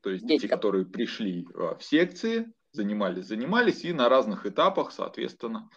То 0.03 0.11
есть 0.11 0.27
дети, 0.27 0.47
которые 0.47 0.87
пришли 0.87 1.47
в 1.53 1.81
секции, 1.81 2.53
занимались, 2.73 3.27
занимались 3.27 3.85
и 3.85 3.93
на 3.93 4.09
разных 4.09 4.47
этапах, 4.47 4.93
соответственно, 4.93 5.69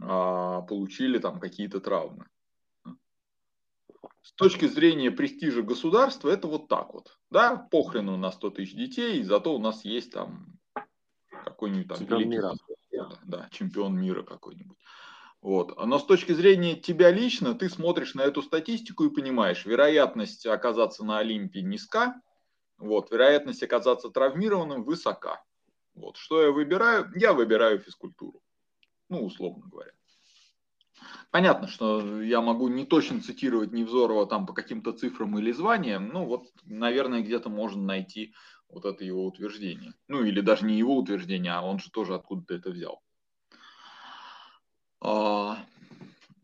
а, 0.00 0.62
получили 0.62 1.18
там 1.18 1.40
какие-то 1.40 1.80
травмы. 1.80 2.26
С 4.22 4.32
точки 4.32 4.66
зрения 4.66 5.10
престижа 5.10 5.62
государства, 5.62 6.28
это 6.28 6.48
вот 6.48 6.68
так 6.68 6.92
вот. 6.92 7.18
Да, 7.30 7.56
похрену 7.56 8.16
на 8.16 8.32
100 8.32 8.50
тысяч 8.50 8.74
детей, 8.74 9.22
зато 9.22 9.54
у 9.54 9.58
нас 9.58 9.84
есть 9.84 10.12
там 10.12 10.58
какой-нибудь 11.44 11.88
там 11.88 11.98
чемпион 11.98 12.28
мира. 12.28 12.52
Да, 12.92 13.08
да, 13.24 13.48
чемпион 13.50 13.98
мира 13.98 14.22
какой-нибудь. 14.22 14.78
Вот. 15.46 15.76
Но 15.76 16.00
с 16.00 16.04
точки 16.04 16.32
зрения 16.32 16.74
тебя 16.74 17.12
лично, 17.12 17.54
ты 17.54 17.70
смотришь 17.70 18.14
на 18.14 18.22
эту 18.22 18.42
статистику 18.42 19.04
и 19.04 19.14
понимаешь, 19.14 19.64
вероятность 19.64 20.44
оказаться 20.44 21.04
на 21.04 21.20
Олимпе 21.20 21.62
низка, 21.62 22.20
вот, 22.78 23.12
вероятность 23.12 23.62
оказаться 23.62 24.10
травмированным 24.10 24.82
высока. 24.82 25.44
Вот. 25.94 26.16
Что 26.16 26.42
я 26.42 26.50
выбираю? 26.50 27.12
Я 27.14 27.32
выбираю 27.32 27.78
физкультуру. 27.78 28.42
Ну, 29.08 29.24
условно 29.24 29.68
говоря. 29.68 29.92
Понятно, 31.30 31.68
что 31.68 32.20
я 32.20 32.40
могу 32.40 32.66
не 32.66 32.84
точно 32.84 33.20
цитировать 33.20 33.70
Невзорова 33.70 34.26
там 34.26 34.46
по 34.46 34.52
каким-то 34.52 34.90
цифрам 34.94 35.38
или 35.38 35.52
званиям, 35.52 36.08
ну 36.08 36.24
вот, 36.24 36.48
наверное, 36.64 37.20
где-то 37.20 37.50
можно 37.50 37.80
найти 37.80 38.34
вот 38.68 38.84
это 38.84 39.04
его 39.04 39.24
утверждение. 39.24 39.94
Ну 40.08 40.24
или 40.24 40.40
даже 40.40 40.66
не 40.66 40.76
его 40.76 40.96
утверждение, 40.96 41.52
а 41.52 41.62
он 41.62 41.78
же 41.78 41.92
тоже 41.92 42.16
откуда-то 42.16 42.54
это 42.54 42.70
взял. 42.70 43.00
А, 45.00 45.64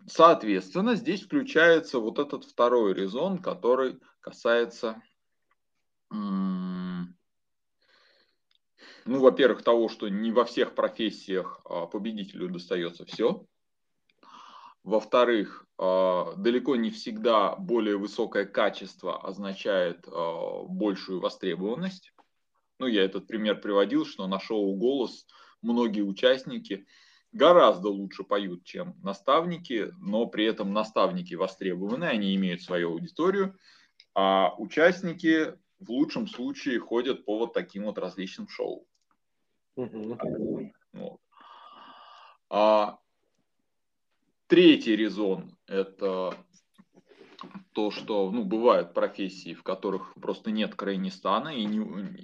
соответственно, 0.06 0.94
здесь 0.94 1.22
включается 1.22 1.98
вот 1.98 2.18
этот 2.18 2.44
второй 2.44 2.94
резон, 2.94 3.38
который 3.38 3.98
касается 4.20 5.02
ну, 9.04 9.18
во-первых, 9.18 9.62
того, 9.62 9.88
что 9.88 10.08
не 10.08 10.30
во 10.30 10.44
всех 10.44 10.74
профессиях 10.74 11.60
а, 11.64 11.86
победителю 11.86 12.48
достается 12.50 13.04
все. 13.04 13.44
Во-вторых, 14.84 15.66
а, 15.78 16.34
далеко 16.36 16.76
не 16.76 16.90
всегда 16.90 17.56
более 17.56 17.96
высокое 17.96 18.44
качество 18.44 19.26
означает 19.26 20.06
большую 20.06 21.20
востребованность. 21.20 22.12
Ну, 22.78 22.86
я 22.86 23.04
этот 23.04 23.26
пример 23.26 23.60
приводил, 23.60 24.04
что 24.04 24.26
на 24.26 24.38
шоу 24.38 24.74
«Голос» 24.74 25.26
многие 25.62 26.02
участники 26.02 26.86
гораздо 27.32 27.88
лучше 27.88 28.24
поют, 28.24 28.64
чем 28.64 28.94
наставники, 29.02 29.90
но 29.98 30.26
при 30.26 30.44
этом 30.44 30.72
наставники 30.72 31.34
востребованы, 31.34 32.04
они 32.04 32.34
имеют 32.36 32.62
свою 32.62 32.92
аудиторию, 32.92 33.58
а 34.14 34.54
участники 34.58 35.54
в 35.80 35.90
лучшем 35.90 36.28
случае 36.28 36.78
ходят 36.78 37.24
по 37.24 37.38
вот 37.38 37.52
таким 37.52 37.84
вот 37.84 37.98
различным 37.98 38.48
шоу. 38.48 38.86
Вот. 40.92 41.18
А 42.50 42.98
третий 44.46 44.94
резон– 44.94 45.56
это 45.66 46.36
то, 47.72 47.90
что 47.90 48.30
ну, 48.30 48.44
бывают 48.44 48.92
профессии, 48.92 49.54
в 49.54 49.62
которых 49.62 50.12
просто 50.14 50.50
нет 50.50 50.74
крайнестана 50.74 51.48
и 51.48 51.64
не, 51.64 51.78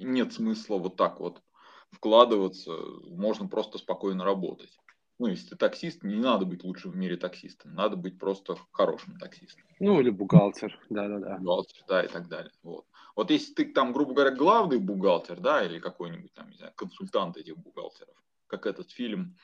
нет 0.05 0.35
смысла 0.35 0.77
вот 0.77 0.97
так 0.97 1.19
вот 1.19 1.43
вкладываться, 1.91 2.77
можно 3.07 3.49
просто 3.49 3.79
спокойно 3.79 4.25
работать. 4.25 4.79
Ну, 5.19 5.27
если 5.27 5.49
ты 5.49 5.57
таксист, 5.57 6.05
не 6.05 6.15
надо 6.15 6.45
быть 6.45 6.63
лучшим 6.63 6.93
в 6.93 6.97
мире 6.97 7.17
таксистом, 7.17 7.75
надо 7.75 7.97
быть 7.97 8.19
просто 8.19 8.57
хорошим 8.71 9.19
таксистом. 9.19 9.65
Ну, 9.81 10.01
или 10.01 10.11
бухгалтер, 10.11 10.79
да-да-да. 10.91 11.39
Бухгалтер, 11.39 11.85
да, 11.89 12.05
и 12.05 12.09
так 12.09 12.29
далее. 12.29 12.53
Вот. 12.63 12.87
Вот 13.17 13.31
если 13.33 13.53
ты 13.53 13.73
там, 13.73 13.93
грубо 13.93 14.15
говоря, 14.15 14.31
главный 14.31 14.79
бухгалтер, 14.79 15.41
да, 15.41 15.65
или 15.65 15.81
какой-нибудь 15.81 16.33
там, 16.35 16.51
не 16.51 16.57
знаю, 16.57 16.73
консультант 16.77 17.37
этих 17.37 17.57
бухгалтеров, 17.59 18.15
как 18.47 18.67
этот 18.67 18.93
фильм 18.93 19.37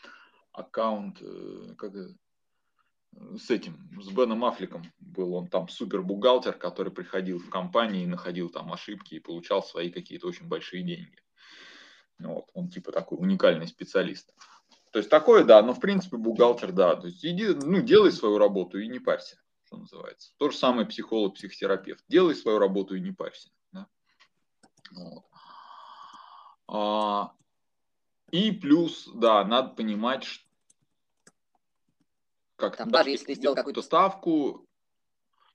аккаунт, 0.52 1.20
э, 1.20 1.74
как 1.76 1.92
с 3.36 3.50
этим, 3.50 4.00
с 4.00 4.10
Беном 4.10 4.44
Аффлеком 4.44 4.84
был 4.98 5.34
он 5.34 5.48
там 5.48 5.68
супер 5.68 6.02
бухгалтер, 6.02 6.54
который 6.54 6.92
приходил 6.92 7.38
в 7.38 7.50
компании 7.50 8.06
находил 8.06 8.48
там 8.48 8.72
ошибки 8.72 9.14
и 9.14 9.20
получал 9.20 9.62
свои 9.62 9.90
какие-то 9.90 10.26
очень 10.26 10.48
большие 10.48 10.82
деньги. 10.82 11.18
Вот, 12.18 12.46
он 12.54 12.68
типа 12.68 12.92
такой 12.92 13.18
уникальный 13.18 13.66
специалист. 13.66 14.32
То 14.94 14.98
есть 14.98 15.10
такое, 15.10 15.42
да, 15.42 15.60
но 15.60 15.74
в 15.74 15.80
принципе 15.80 16.16
бухгалтер, 16.18 16.70
да. 16.70 16.94
То 16.94 17.08
есть 17.08 17.24
иди, 17.24 17.48
ну, 17.48 17.82
делай 17.82 18.12
свою 18.12 18.38
работу 18.38 18.78
и 18.78 18.86
не 18.86 19.00
парься, 19.00 19.36
что 19.64 19.76
называется. 19.76 20.32
То 20.38 20.50
же 20.50 20.56
самое 20.56 20.86
психолог, 20.86 21.34
психотерапевт. 21.34 22.04
Делай 22.06 22.36
свою 22.36 22.60
работу 22.60 22.94
и 22.94 23.00
не 23.00 23.10
парься. 23.10 23.50
Вот. 24.92 25.24
А, 26.68 27.32
и 28.30 28.52
плюс, 28.52 29.10
да, 29.12 29.44
надо 29.44 29.70
понимать, 29.70 30.22
что 30.22 30.44
как 32.54 32.76
там, 32.76 32.88
даже 32.92 33.10
если 33.10 33.26
ты 33.26 33.34
сделал 33.34 33.56
какую-то 33.56 33.82
ставку 33.82 34.64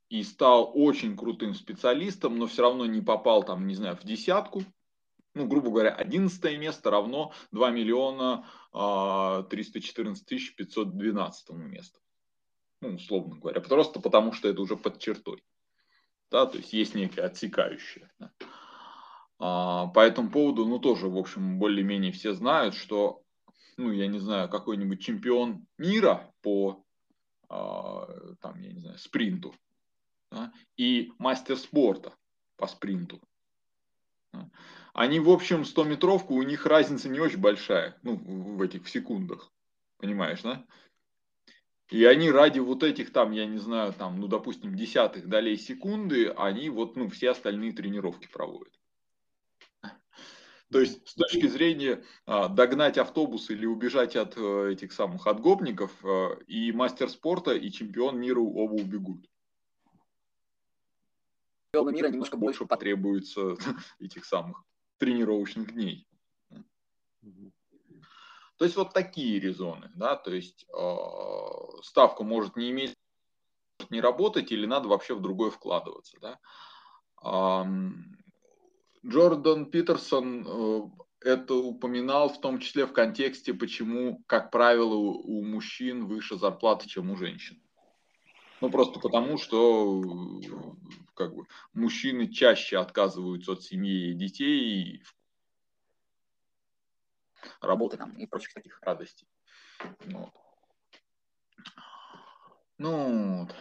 и 0.10 0.22
стал 0.24 0.69
очень 0.75 1.15
крутым 1.15 1.55
специалистом, 1.55 2.38
но 2.38 2.48
все 2.48 2.63
равно 2.63 2.86
не 2.86 3.00
попал 3.00 3.43
там, 3.43 3.67
не 3.67 3.75
знаю, 3.75 3.96
в 3.96 4.03
десятку, 4.03 4.65
ну, 5.39 5.48
грубо 5.48 5.69
говоря, 5.69 5.91
11 5.91 6.60
место 6.60 6.91
равно 6.91 7.34
2 7.51 7.72
миллиона 7.72 8.46
314 9.50 10.25
тысяч 10.25 10.55
512 10.55 11.50
месту. 11.51 12.00
Ну, 12.81 12.96
условно 12.96 13.38
говоря, 13.38 13.62
просто 13.62 14.00
потому 14.00 14.34
что 14.34 14.50
это 14.50 14.62
уже 14.62 14.77
под 14.77 15.00
чертой. 15.00 15.43
Да, 16.29 16.46
то 16.46 16.58
есть 16.58 16.74
есть 16.74 16.93
некое 16.93 17.24
отсекающее. 17.24 18.12
Да. 18.19 18.31
А, 19.39 19.88
по 19.88 20.01
этому 20.01 20.29
поводу, 20.29 20.65
ну, 20.65 20.79
тоже, 20.79 21.08
в 21.08 21.17
общем, 21.17 21.58
более-менее 21.58 22.12
все 22.12 22.34
знают, 22.34 22.75
что, 22.75 23.24
ну, 23.77 23.91
я 23.91 24.08
не 24.08 24.19
знаю, 24.19 24.50
какой-нибудь 24.50 25.01
чемпион 25.01 25.65
мира 25.77 26.31
по, 26.41 26.84
а, 27.48 28.08
там, 28.41 28.60
я 28.62 28.72
не 28.72 28.79
знаю, 28.79 28.98
спринту 28.98 29.55
да, 30.31 30.51
и 30.77 31.12
мастер 31.17 31.58
спорта 31.58 32.13
по 32.58 32.67
спринту. 32.67 33.22
Да, 34.31 34.50
они, 35.00 35.22
в 35.22 35.29
общем, 35.29 35.62
100-метровку, 35.62 36.34
у 36.34 36.41
них 36.41 36.65
разница 36.65 37.08
не 37.08 37.22
очень 37.22 37.39
большая, 37.39 37.98
ну, 38.03 38.18
в 38.18 38.62
этих 38.62 38.84
в 38.84 38.89
секундах, 38.89 39.50
понимаешь, 39.98 40.41
да? 40.41 40.65
И 41.88 42.03
они 42.03 42.29
ради 42.29 42.60
вот 42.60 42.84
этих 42.84 43.13
там, 43.13 43.32
я 43.32 43.46
не 43.46 43.60
знаю, 43.60 43.94
там, 43.94 44.20
ну, 44.20 44.27
допустим, 44.27 44.75
десятых 44.75 45.29
долей 45.29 45.56
секунды, 45.56 46.27
они 46.27 46.70
вот, 46.70 46.98
ну, 46.98 47.08
все 47.08 47.29
остальные 47.29 47.72
тренировки 47.72 48.27
проводят. 48.27 48.74
То 50.70 50.82
есть 50.82 51.08
с 51.08 51.13
точки 51.13 51.48
зрения 51.48 52.03
а, 52.25 52.50
догнать 52.50 52.98
автобус 52.98 53.50
или 53.50 53.65
убежать 53.65 54.18
от 54.18 54.34
а, 54.36 54.68
этих 54.68 54.91
самых 54.91 55.27
отгопников, 55.27 55.94
а, 56.03 56.38
и 56.46 56.74
мастер 56.74 57.10
спорта, 57.10 57.53
и 57.53 57.72
чемпион 57.72 58.20
мира 58.20 58.41
оба 58.41 58.74
убегут. 58.74 59.25
Чемпиону 61.72 61.91
мира 61.96 62.10
немножко 62.10 62.36
больше 62.36 62.65
потребуется 62.65 63.56
этих 64.01 64.25
самых 64.25 64.65
тренировочных 65.00 65.74
дней. 65.74 66.06
То 68.58 68.65
есть 68.65 68.75
вот 68.75 68.94
такие 68.94 69.39
резоны, 69.39 69.89
да, 69.96 70.18
то 70.18 70.34
есть 70.34 70.65
э, 70.77 70.96
ставка 71.82 72.24
может 72.24 72.58
не 72.58 72.72
иметь, 72.72 72.94
не 73.89 74.01
работать 74.01 74.51
или 74.51 74.65
надо 74.65 74.89
вообще 74.89 75.15
в 75.15 75.22
другое 75.22 75.50
вкладываться, 75.50 76.18
да. 76.20 76.39
Джордан 79.06 79.72
Питерсон 79.72 80.46
э, 80.46 80.82
это 81.22 81.56
упоминал 81.56 82.29
в 82.29 82.41
том 82.41 82.60
числе 82.60 82.86
в 82.86 82.94
контексте, 82.94 83.53
почему, 83.53 84.24
как 84.27 84.51
правило, 84.51 84.96
у 84.96 85.44
мужчин 85.44 86.06
выше 86.06 86.38
зарплата, 86.38 86.88
чем 86.88 87.12
у 87.12 87.15
женщин. 87.15 87.62
Ну, 88.61 88.69
просто 88.69 88.99
потому, 88.99 89.37
что 89.37 90.01
как 91.13 91.33
бы, 91.35 91.45
мужчины 91.73 92.27
чаще 92.27 92.77
отказываются 92.77 93.53
от 93.53 93.63
семьи 93.63 94.11
и 94.11 94.13
детей, 94.13 95.03
работы 97.61 97.97
там, 97.97 98.11
и 98.17 98.25
прочих 98.25 98.53
таких 98.53 98.79
радостей. 98.81 99.27
Вот. 100.05 100.29
Ну, 102.77 103.43
вот. 103.43 103.55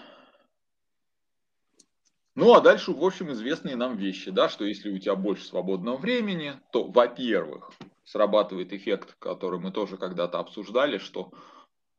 Ну, 2.34 2.54
а 2.54 2.60
дальше, 2.60 2.92
в 2.92 3.04
общем, 3.04 3.32
известные 3.32 3.74
нам 3.74 3.96
вещи, 3.96 4.30
да, 4.30 4.48
что 4.48 4.64
если 4.64 4.90
у 4.90 4.98
тебя 4.98 5.16
больше 5.16 5.44
свободного 5.44 5.96
времени, 5.96 6.60
то, 6.70 6.84
во-первых, 6.84 7.72
срабатывает 8.04 8.72
эффект, 8.72 9.16
который 9.18 9.58
мы 9.58 9.72
тоже 9.72 9.96
когда-то 9.96 10.38
обсуждали, 10.38 10.98
что 10.98 11.32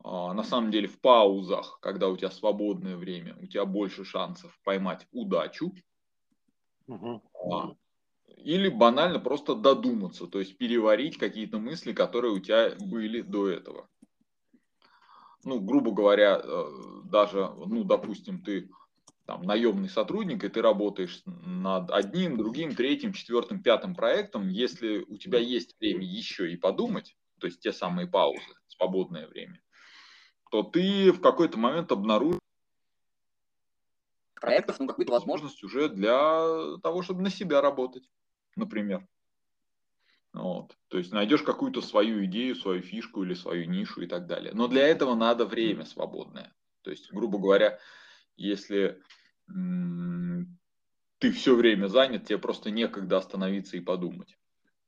на 0.02 0.42
самом 0.44 0.70
деле 0.70 0.88
в 0.88 0.98
паузах, 1.00 1.78
когда 1.80 2.08
у 2.08 2.16
тебя 2.16 2.30
свободное 2.30 2.96
время, 2.96 3.36
у 3.40 3.46
тебя 3.46 3.64
больше 3.64 4.04
шансов 4.04 4.58
поймать 4.64 5.06
удачу. 5.12 5.74
Угу. 6.86 7.22
А, 7.52 7.74
или 8.36 8.68
банально 8.68 9.20
просто 9.20 9.54
додуматься, 9.54 10.26
то 10.26 10.40
есть 10.40 10.56
переварить 10.56 11.18
какие-то 11.18 11.58
мысли, 11.58 11.92
которые 11.92 12.32
у 12.32 12.38
тебя 12.38 12.74
были 12.78 13.20
до 13.20 13.48
этого. 13.48 13.88
Ну, 15.44 15.60
грубо 15.60 15.92
говоря, 15.92 16.40
э, 16.42 16.64
даже, 17.04 17.50
ну, 17.66 17.84
допустим, 17.84 18.42
ты 18.42 18.70
там, 19.26 19.42
наемный 19.42 19.88
сотрудник, 19.88 20.44
и 20.44 20.48
ты 20.48 20.60
работаешь 20.60 21.22
над 21.24 21.90
одним, 21.90 22.36
другим, 22.36 22.74
третьим, 22.74 23.12
четвертым, 23.12 23.62
пятым 23.62 23.94
проектом, 23.94 24.48
если 24.48 25.04
у 25.08 25.16
тебя 25.16 25.38
есть 25.38 25.76
время 25.78 26.04
еще 26.04 26.52
и 26.52 26.56
подумать, 26.56 27.16
то 27.38 27.46
есть 27.46 27.60
те 27.60 27.72
самые 27.72 28.06
паузы, 28.06 28.42
свободное 28.66 29.28
время, 29.28 29.60
то 30.50 30.62
ты 30.62 31.12
в 31.12 31.20
какой-то 31.20 31.58
момент 31.58 31.90
обнаружишь 31.92 32.40
проектов, 34.34 34.80
ну, 34.80 34.86
какую-то 34.86 35.12
возможность 35.12 35.62
уже 35.62 35.88
для 35.88 36.78
того, 36.82 37.02
чтобы 37.02 37.22
на 37.22 37.30
себя 37.30 37.60
работать, 37.60 38.08
например. 38.56 39.06
Вот. 40.32 40.76
То 40.88 40.98
есть 40.98 41.12
найдешь 41.12 41.42
какую-то 41.42 41.80
свою 41.80 42.24
идею, 42.24 42.54
свою 42.54 42.82
фишку 42.82 43.22
или 43.22 43.34
свою 43.34 43.68
нишу 43.68 44.02
и 44.02 44.06
так 44.06 44.26
далее. 44.26 44.52
Но 44.54 44.68
для 44.68 44.86
этого 44.86 45.14
надо 45.14 45.44
время 45.44 45.84
свободное. 45.84 46.54
То 46.82 46.90
есть, 46.90 47.12
грубо 47.12 47.38
говоря, 47.38 47.78
если 48.36 49.02
ты 51.18 51.32
все 51.32 51.54
время 51.54 51.88
занят, 51.88 52.26
тебе 52.26 52.38
просто 52.38 52.70
некогда 52.70 53.18
остановиться 53.18 53.76
и 53.76 53.80
подумать. 53.80 54.38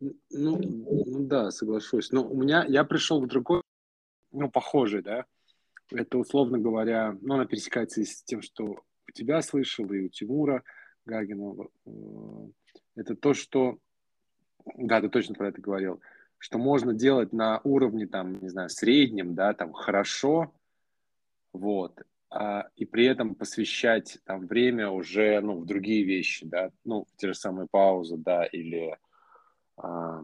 Ну, 0.01 0.11
ну 0.31 1.27
да, 1.27 1.51
соглашусь. 1.51 2.11
Но 2.11 2.27
у 2.27 2.37
меня, 2.37 2.65
я 2.65 2.85
пришел 2.85 3.21
к 3.21 3.29
другой, 3.29 3.63
ну, 4.31 4.51
похожей, 4.51 5.03
да. 5.03 5.27
Это, 5.95 6.19
условно 6.19 6.59
говоря, 6.59 7.17
ну, 7.21 7.35
она 7.35 7.47
пересекается 7.47 8.05
с 8.05 8.23
тем, 8.23 8.43
что 8.43 8.65
у 8.65 9.13
тебя 9.13 9.43
слышал, 9.43 9.91
и 9.93 10.01
у 10.01 10.09
Тимура 10.09 10.63
Гагина. 11.05 11.55
Э, 11.87 11.91
это 12.97 13.17
то, 13.17 13.35
что, 13.35 13.79
да, 14.77 15.01
ты 15.01 15.09
точно 15.09 15.35
про 15.35 15.49
это 15.49 15.61
говорил, 15.61 16.01
что 16.39 16.59
можно 16.59 16.93
делать 16.93 17.33
на 17.33 17.61
уровне, 17.65 18.07
там, 18.07 18.41
не 18.41 18.49
знаю, 18.49 18.69
среднем, 18.69 19.35
да, 19.35 19.55
там, 19.55 19.73
хорошо, 19.73 20.53
вот, 21.53 22.01
а, 22.31 22.69
и 22.77 22.85
при 22.87 23.07
этом 23.07 23.35
посвящать 23.35 24.19
там 24.25 24.47
время 24.47 24.91
уже 24.91 25.41
ну, 25.41 25.61
в 25.61 25.67
другие 25.67 26.03
вещи, 26.05 26.47
да, 26.47 26.71
ну, 26.85 27.07
те 27.17 27.29
же 27.29 27.35
самые 27.35 27.69
паузы, 27.71 28.17
да, 28.17 28.45
или 28.47 28.97
а, 29.77 30.23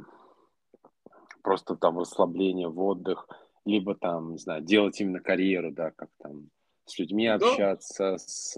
просто 1.43 1.77
там 1.77 1.99
расслабление 1.99 2.69
в 2.69 2.81
отдых, 2.81 3.29
либо 3.69 3.95
там, 3.95 4.33
не 4.33 4.39
знаю, 4.39 4.63
делать 4.63 4.99
именно 5.01 5.21
карьеру, 5.21 5.71
да, 5.71 5.91
как 5.91 6.09
там 6.19 6.49
с 6.87 6.99
людьми 6.99 7.27
общаться, 7.27 8.17
с, 8.17 8.55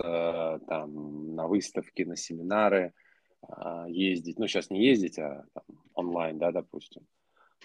там, 0.69 1.35
на 1.35 1.49
выставки, 1.49 2.03
на 2.03 2.17
семинары 2.17 2.95
а, 3.43 3.87
ездить, 3.89 4.39
ну, 4.39 4.47
сейчас 4.47 4.71
не 4.71 4.87
ездить, 4.87 5.19
а 5.19 5.45
там, 5.53 5.65
онлайн, 5.95 6.39
да, 6.39 6.53
допустим, 6.53 7.03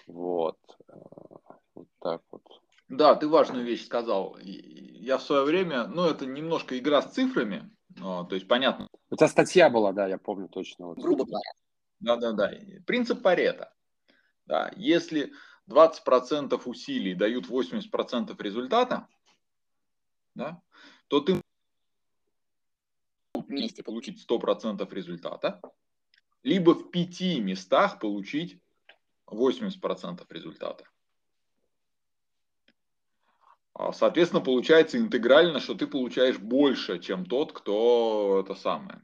вот, 0.08 0.58
а, 0.88 0.98
вот 1.76 1.86
так 2.00 2.22
вот. 2.32 2.42
Да, 2.88 3.14
ты 3.14 3.28
важную 3.28 3.64
вещь 3.64 3.84
сказал. 3.84 4.36
Я 4.40 5.18
в 5.18 5.22
свое 5.22 5.44
время, 5.44 5.86
ну, 5.86 6.04
это 6.04 6.26
немножко 6.26 6.76
игра 6.76 7.00
с 7.00 7.12
цифрами, 7.12 7.70
то 7.96 8.28
есть 8.30 8.48
понятно. 8.48 8.88
У 9.10 9.16
тебя 9.16 9.28
статья 9.28 9.70
была, 9.70 9.92
да, 9.92 10.08
я 10.08 10.18
помню 10.18 10.48
точно. 10.48 10.88
Вот. 10.88 10.98
Грубо 10.98 11.24
говоря. 11.24 11.52
Да, 12.00 12.16
да, 12.16 12.32
да. 12.32 12.52
Принцип 12.86 13.22
Парета. 13.22 13.72
Да, 14.46 14.72
если 14.76 15.32
20% 15.68 16.60
усилий 16.66 17.14
дают 17.14 17.46
80% 17.46 18.40
результата, 18.42 19.08
да, 20.34 20.62
то 21.08 21.20
ты 21.20 21.40
вместе 23.34 23.82
получить 23.82 24.24
100% 24.28 24.92
результата, 24.92 25.60
либо 26.42 26.74
в 26.74 26.90
пяти 26.90 27.40
местах 27.40 27.98
получить 27.98 28.60
80% 29.26 30.24
результата. 30.30 30.84
А, 33.74 33.92
соответственно, 33.92 34.42
получается 34.42 34.98
интегрально, 34.98 35.60
что 35.60 35.74
ты 35.74 35.86
получаешь 35.86 36.38
больше, 36.38 36.98
чем 36.98 37.26
тот, 37.26 37.52
кто 37.52 38.40
это 38.44 38.54
самое 38.54 39.02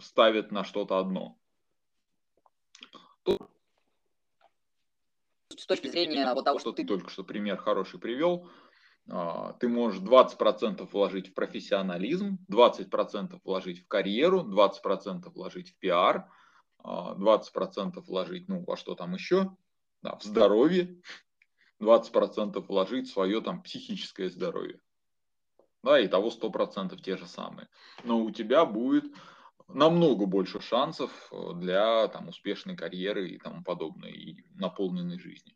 ставит 0.00 0.50
на 0.50 0.64
что-то 0.64 0.98
одно. 0.98 1.38
С 5.58 5.66
точки 5.66 5.88
зрения 5.88 6.32
вот 6.34 6.44
того, 6.44 6.58
что 6.58 6.72
ты 6.72 6.84
только 6.84 7.10
что 7.10 7.24
пример 7.24 7.56
хороший 7.56 7.98
привел, 7.98 8.48
а, 9.10 9.52
ты 9.54 9.68
можешь 9.68 10.00
20% 10.00 10.88
вложить 10.90 11.28
в 11.28 11.34
профессионализм, 11.34 12.38
20% 12.50 13.40
вложить 13.44 13.84
в 13.84 13.88
карьеру, 13.88 14.40
20% 14.40 15.30
вложить 15.32 15.70
в 15.70 15.78
пиар, 15.78 16.30
20% 16.82 17.92
а, 17.96 18.00
вложить 18.00 18.48
ну, 18.48 18.64
во 18.64 18.76
что 18.76 18.94
там 18.94 19.14
еще, 19.14 19.56
да, 20.02 20.16
в 20.16 20.22
здоровье, 20.22 21.00
20% 21.82 22.60
вложить 22.60 23.08
в 23.08 23.12
свое 23.12 23.40
там 23.40 23.62
психическое 23.62 24.28
здоровье. 24.28 24.80
Да, 25.82 26.00
и 26.00 26.08
того 26.08 26.30
100% 26.30 26.96
те 27.02 27.18
же 27.18 27.26
самые. 27.26 27.68
Но 28.04 28.20
у 28.20 28.30
тебя 28.30 28.64
будет 28.64 29.04
намного 29.74 30.26
больше 30.26 30.60
шансов 30.60 31.10
э, 31.32 31.52
для 31.56 32.08
там, 32.08 32.28
успешной 32.28 32.76
карьеры 32.76 33.28
и 33.28 33.38
тому 33.38 33.62
подобное, 33.62 34.10
и 34.10 34.44
наполненной 34.54 35.18
жизни, 35.18 35.54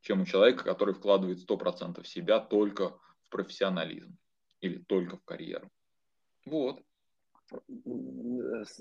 чем 0.00 0.22
у 0.22 0.24
человека, 0.24 0.64
который 0.64 0.94
вкладывает 0.94 1.38
100% 1.38 2.04
себя 2.04 2.40
только 2.40 2.90
в 2.90 3.28
профессионализм 3.28 4.16
или 4.60 4.78
только 4.78 5.16
в 5.16 5.24
карьеру. 5.24 5.70
Вот. 6.46 6.80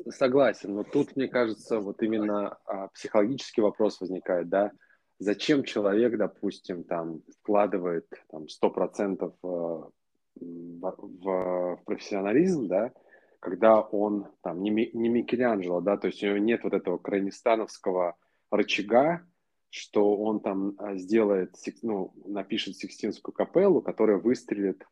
Согласен, 0.10 0.76
но 0.76 0.84
тут, 0.84 1.15
мне 1.17 1.28
кажется, 1.28 1.80
вот 1.80 2.02
именно 2.02 2.58
а, 2.65 2.88
психологический 2.89 3.62
вопрос 3.62 4.00
возникает, 4.00 4.48
да, 4.48 4.72
зачем 5.20 5.63
человек, 5.63 6.17
допустим, 6.17 6.86
там 6.86 7.22
вкладывает 7.41 8.08
там, 8.30 8.46
100% 8.46 9.34
в, 9.41 9.91
в, 10.36 10.96
в 10.98 11.82
профессионализм, 11.86 12.67
да, 12.67 12.94
когда 13.41 13.82
он 13.82 14.27
там 14.41 14.62
не, 14.62 14.69
не 14.69 15.10
Микеланджело, 15.10 15.82
да, 15.82 15.97
то 15.97 16.08
есть 16.08 16.23
у 16.23 16.27
него 16.27 16.38
нет 16.38 16.63
вот 16.63 16.73
этого 16.73 16.99
крайнестановского 16.99 18.15
рычага, 18.51 19.27
что 19.71 20.15
он 20.15 20.39
там 20.41 20.75
а, 20.77 20.95
сделает, 20.95 21.56
ну, 21.82 22.13
напишет 22.25 22.77
Сикстинскую 22.77 23.34
капеллу, 23.34 23.82
которая 23.82 24.17
выстрелит 24.17 24.86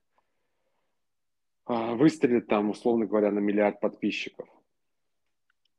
а, 1.65 1.93
выстрелит 1.93 2.47
там, 2.47 2.71
условно 2.71 3.05
говоря, 3.05 3.31
на 3.31 3.37
миллиард 3.37 3.79
подписчиков. 3.79 4.49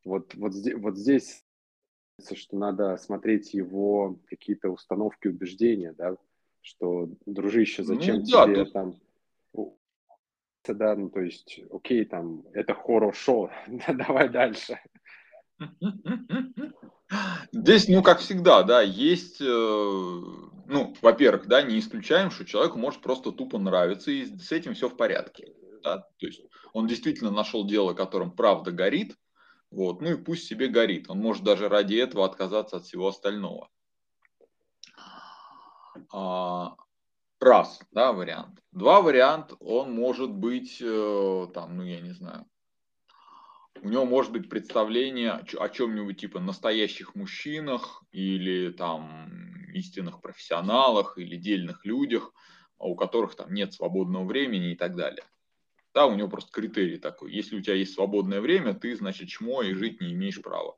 Вот, 0.05 0.37
вот, 0.37 0.55
здесь, 0.55 0.75
вот 0.77 0.97
здесь, 0.97 1.45
что 2.33 2.57
надо 2.57 2.97
смотреть 2.99 3.53
его 3.53 4.21
какие-то 4.27 4.71
установки, 4.71 5.27
убеждения, 5.27 5.93
да, 5.93 6.17
что, 6.61 7.09
дружище, 7.27 7.83
зачем 7.83 8.19
ну, 8.19 8.27
да, 8.31 8.45
тебе 8.45 8.65
тут... 8.65 8.73
там 8.73 8.95
да, 10.69 10.95
ну, 10.95 11.11
то 11.11 11.21
есть, 11.21 11.61
окей, 11.71 12.05
там, 12.05 12.43
это 12.53 12.75
хорошо, 12.75 13.51
давай 13.89 14.29
дальше. 14.29 14.79
Здесь, 17.53 17.89
ну, 17.89 18.03
как 18.03 18.21
всегда, 18.21 18.63
да, 18.63 18.83
есть, 18.83 19.41
э, 19.41 19.45
ну, 19.45 20.95
во-первых, 21.03 21.49
да, 21.49 21.63
не 21.63 21.79
исключаем, 21.79 22.31
что 22.31 22.45
человеку 22.45 22.79
может 22.79 23.01
просто 23.01 23.33
тупо 23.33 23.59
нравиться, 23.59 24.11
и 24.11 24.27
с 24.39 24.53
этим 24.53 24.75
все 24.75 24.89
в 24.89 24.97
порядке. 24.97 25.53
Да? 25.83 25.99
То 26.19 26.27
есть 26.27 26.43
он 26.73 26.87
действительно 26.87 27.31
нашел 27.31 27.67
дело, 27.67 27.95
которым 27.95 28.31
правда 28.31 28.71
горит, 28.71 29.17
вот, 29.71 30.01
ну 30.01 30.11
и 30.13 30.17
пусть 30.17 30.47
себе 30.47 30.69
горит. 30.69 31.09
Он 31.09 31.19
может 31.19 31.45
даже 31.45 31.69
ради 31.69 31.95
этого 31.95 32.25
отказаться 32.25 32.77
от 32.77 32.85
всего 32.85 33.09
остального. 33.09 33.69
А, 36.13 36.75
раз, 37.41 37.81
да, 37.91 38.13
вариант. 38.13 38.61
Два 38.73 39.01
варианта, 39.01 39.57
он 39.57 39.93
может 39.93 40.31
быть, 40.31 40.79
э, 40.81 41.47
там, 41.53 41.77
ну 41.77 41.85
я 41.85 42.01
не 42.01 42.13
знаю, 42.13 42.47
у 43.83 43.89
него 43.89 44.05
может 44.05 44.33
быть 44.33 44.49
представление 44.49 45.33
о 45.33 45.69
чем-нибудь 45.69 46.21
типа 46.21 46.39
настоящих 46.39 47.15
мужчинах 47.15 48.03
или 48.13 48.71
там 48.71 49.55
истинных 49.73 50.21
профессионалах 50.21 51.17
или 51.17 51.37
дельных 51.37 51.85
людях, 51.85 52.33
у 52.79 52.95
которых 52.95 53.35
там 53.37 53.55
нет 53.55 53.73
свободного 53.73 54.25
времени 54.25 54.73
и 54.73 54.77
так 54.77 54.97
далее. 54.97 55.25
Да, 55.95 56.07
у 56.07 56.15
него 56.15 56.29
просто 56.29 56.53
критерий 56.53 56.99
такой. 56.99 57.33
Если 57.33 57.57
у 57.57 57.63
тебя 57.63 57.75
есть 57.75 57.95
свободное 57.95 58.41
время, 58.41 58.75
ты, 58.75 58.95
значит, 58.95 59.29
чмо 59.29 59.63
и 59.63 59.75
жить 59.75 60.01
не 60.01 60.13
имеешь 60.13 60.41
права. 60.41 60.77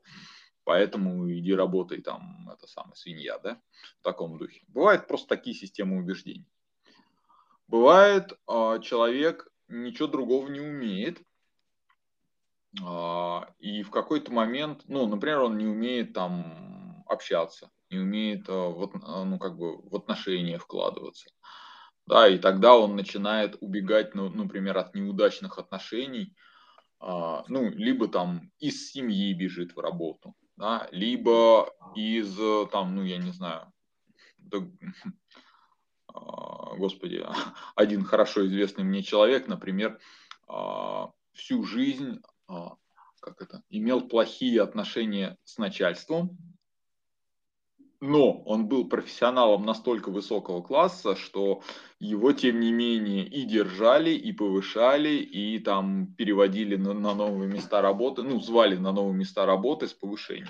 Поэтому 0.65 1.29
иди 1.29 1.53
работай 1.53 2.01
там, 2.01 2.49
это 2.49 2.67
самая 2.67 2.95
свинья, 2.95 3.37
да, 3.39 3.61
в 3.99 4.03
таком 4.03 4.37
духе. 4.37 4.63
Бывают 4.67 5.07
просто 5.07 5.27
такие 5.27 5.55
системы 5.55 5.97
убеждений. 5.97 6.47
Бывает, 7.67 8.33
а, 8.47 8.79
человек 8.79 9.51
ничего 9.67 10.07
другого 10.07 10.47
не 10.47 10.61
умеет, 10.61 11.21
а, 12.81 13.49
и 13.59 13.83
в 13.83 13.91
какой-то 13.91 14.31
момент, 14.31 14.83
ну, 14.87 15.05
например, 15.07 15.41
он 15.41 15.57
не 15.57 15.65
умеет 15.65 16.13
там 16.13 17.03
общаться, 17.07 17.69
не 17.89 17.99
умеет 17.99 18.45
а, 18.47 18.69
вот, 18.69 18.93
ну, 18.93 19.37
как 19.39 19.57
бы 19.57 19.81
в 19.81 19.95
отношения 19.95 20.59
вкладываться 20.59 21.29
да, 22.05 22.27
и 22.27 22.37
тогда 22.37 22.75
он 22.75 22.97
начинает 22.97 23.55
убегать, 23.61 24.13
ну, 24.13 24.29
например, 24.29 24.77
от 24.77 24.93
неудачных 24.93 25.57
отношений, 25.57 26.35
ну, 26.99 27.69
либо 27.69 28.09
там 28.09 28.51
из 28.59 28.91
семьи 28.91 29.33
бежит 29.33 29.73
в 29.73 29.79
работу, 29.79 30.35
да, 30.55 30.87
либо 30.91 31.73
из, 31.95 32.35
там, 32.71 32.95
ну, 32.95 33.03
я 33.03 33.17
не 33.17 33.31
знаю, 33.31 33.71
а, 36.07 36.75
господи, 36.75 37.25
один 37.75 38.03
хорошо 38.03 38.45
известный 38.45 38.83
мне 38.83 39.03
человек, 39.03 39.47
например, 39.47 39.99
а, 40.47 41.11
всю 41.33 41.63
жизнь, 41.63 42.21
а, 42.47 42.75
как 43.19 43.41
это, 43.41 43.63
имел 43.69 44.07
плохие 44.07 44.61
отношения 44.61 45.37
с 45.43 45.57
начальством, 45.57 46.37
но 48.03 48.41
он 48.41 48.67
был 48.67 48.89
профессионалом 48.89 49.65
настолько 49.65 50.09
высокого 50.09 50.61
класса, 50.61 51.15
что 51.15 51.63
его, 51.99 52.33
тем 52.33 52.59
не 52.59 52.73
менее, 52.73 53.25
и 53.25 53.45
держали, 53.45 54.09
и 54.09 54.33
повышали, 54.33 55.11
и 55.11 55.57
там 55.59 56.13
переводили 56.17 56.75
на, 56.75 56.93
на 56.93 57.15
новые 57.15 57.49
места 57.49 57.81
работы, 57.81 58.23
ну, 58.23 58.41
звали 58.41 58.75
на 58.75 58.91
новые 58.91 59.15
места 59.15 59.45
работы 59.45 59.87
с 59.87 59.93
повышением. 59.93 60.49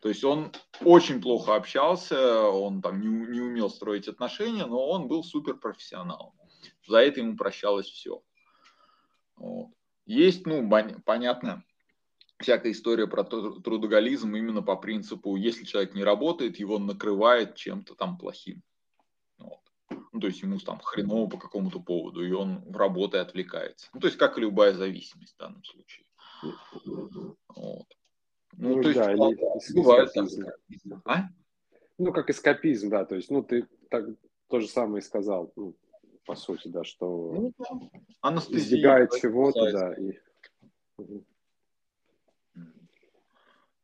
То 0.00 0.08
есть 0.08 0.22
он 0.22 0.52
очень 0.84 1.20
плохо 1.20 1.56
общался, 1.56 2.42
он 2.42 2.80
там 2.80 3.00
не, 3.00 3.08
не 3.08 3.40
умел 3.40 3.68
строить 3.68 4.06
отношения, 4.06 4.66
но 4.66 4.88
он 4.88 5.08
был 5.08 5.24
суперпрофессионалом. 5.24 6.32
За 6.86 6.98
это 6.98 7.18
ему 7.18 7.36
прощалось 7.36 7.88
все. 7.88 8.22
Вот. 9.34 9.70
Есть, 10.06 10.46
ну, 10.46 10.70
понятно, 11.04 11.64
всякая 12.38 12.72
история 12.72 13.06
про 13.06 13.24
трудоголизм 13.24 14.34
именно 14.34 14.62
по 14.62 14.76
принципу, 14.76 15.36
если 15.36 15.64
человек 15.64 15.94
не 15.94 16.04
работает, 16.04 16.58
его 16.58 16.78
накрывает 16.78 17.56
чем-то 17.56 17.94
там 17.94 18.16
плохим. 18.16 18.62
Вот. 19.38 19.60
Ну, 20.12 20.20
то 20.20 20.26
есть 20.26 20.42
ему 20.42 20.58
там 20.58 20.78
хреново 20.80 21.28
по 21.28 21.38
какому-то 21.38 21.80
поводу, 21.80 22.24
и 22.24 22.32
он 22.32 22.60
в 22.64 22.76
работе 22.76 23.18
отвлекается. 23.18 23.88
Ну, 23.92 24.00
то 24.00 24.06
есть 24.06 24.18
как 24.18 24.38
и 24.38 24.40
любая 24.40 24.72
зависимость 24.72 25.34
в 25.34 25.38
данном 25.38 25.64
случае. 25.64 26.06
Вот. 26.42 27.86
Ну, 28.56 28.76
ну 28.76 28.82
то 28.82 28.94
да, 28.94 29.10
есть, 29.10 29.70
или 29.70 29.80
бывает 29.80 30.12
так. 30.12 30.28
А? 31.04 31.28
Ну, 31.98 32.12
как 32.12 32.30
эскапизм, 32.30 32.90
да, 32.90 33.04
то 33.04 33.16
есть, 33.16 33.30
ну, 33.30 33.42
ты 33.42 33.66
так, 33.90 34.04
то 34.48 34.60
же 34.60 34.68
самое 34.68 35.00
и 35.00 35.04
сказал, 35.04 35.52
ну, 35.56 35.76
по 36.24 36.36
сути, 36.36 36.68
да, 36.68 36.84
что 36.84 37.32
ну, 37.32 37.54
да. 38.22 38.38
избегает 38.50 39.10
чего-то, 39.20 39.72
да, 39.72 39.94
и... 39.94 40.18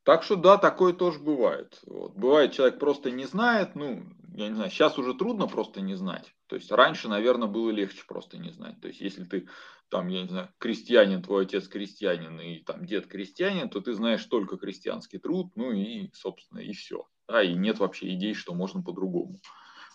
Так 0.05 0.23
что 0.23 0.37
да, 0.37 0.59
такое 0.59 0.93
тоже 0.93 1.19
бывает. 1.19 1.81
Вот. 1.87 2.15
Бывает, 2.15 2.53
человек 2.53 2.79
просто 2.79 3.11
не 3.11 3.25
знает, 3.25 3.75
ну, 3.75 4.05
я 4.35 4.49
не 4.49 4.55
знаю, 4.55 4.71
сейчас 4.71 4.99
уже 4.99 5.15
трудно 5.15 5.47
просто 5.47 5.81
не 5.81 5.95
знать. 5.95 6.35
То 6.47 6.57
есть 6.57 6.71
раньше, 6.71 7.09
наверное, 7.09 7.49
было 7.49 7.71
легче 7.71 8.05
просто 8.07 8.37
не 8.37 8.51
знать. 8.51 8.79
То 8.83 8.89
есть 8.89 9.01
если 9.01 9.25
ты 9.25 9.49
там, 9.89 10.09
я 10.09 10.23
не 10.23 10.29
знаю, 10.29 10.51
крестьянин, 10.59 11.23
твой 11.23 11.45
отец 11.45 11.69
крестьянин 11.69 12.39
и 12.39 12.59
там 12.59 12.85
дед 12.85 13.07
крестьянин, 13.07 13.71
то 13.71 13.81
ты 13.81 13.95
знаешь 13.95 14.25
только 14.25 14.59
крестьянский 14.59 15.19
труд, 15.19 15.53
ну 15.57 15.73
и, 15.73 16.11
собственно, 16.13 16.59
и 16.59 16.73
все. 16.73 17.07
Да, 17.27 17.43
и 17.43 17.55
нет 17.55 17.79
вообще 17.79 18.13
идей, 18.15 18.35
что 18.35 18.55
можно 18.55 18.83
по-другому. 18.83 19.41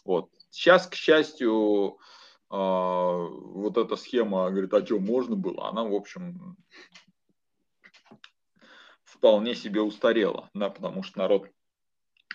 Вот. 0.05 0.29
Сейчас, 0.49 0.87
к 0.87 0.95
счастью, 0.95 1.99
а, 2.49 3.13
вот 3.13 3.77
эта 3.77 3.95
схема, 3.95 4.49
говорит, 4.49 4.73
а 4.73 4.83
что 4.83 4.99
можно 4.99 5.35
было, 5.35 5.69
она, 5.69 5.83
в 5.83 5.93
общем, 5.93 6.57
вполне 9.19 9.53
себе 9.53 9.81
устарела, 9.81 10.49
да, 10.53 10.69
потому 10.69 11.03
что 11.03 11.19
народ 11.19 11.49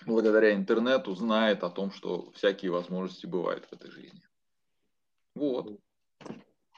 благодаря 0.06 0.54
интернету 0.54 1.14
знает 1.14 1.64
о 1.64 1.70
том, 1.70 1.90
что 1.90 2.30
всякие 2.32 2.70
возможности 2.70 3.26
бывают 3.26 3.64
в 3.64 3.72
этой 3.72 3.90
жизни. 3.90 4.20
Вот. 5.34 5.80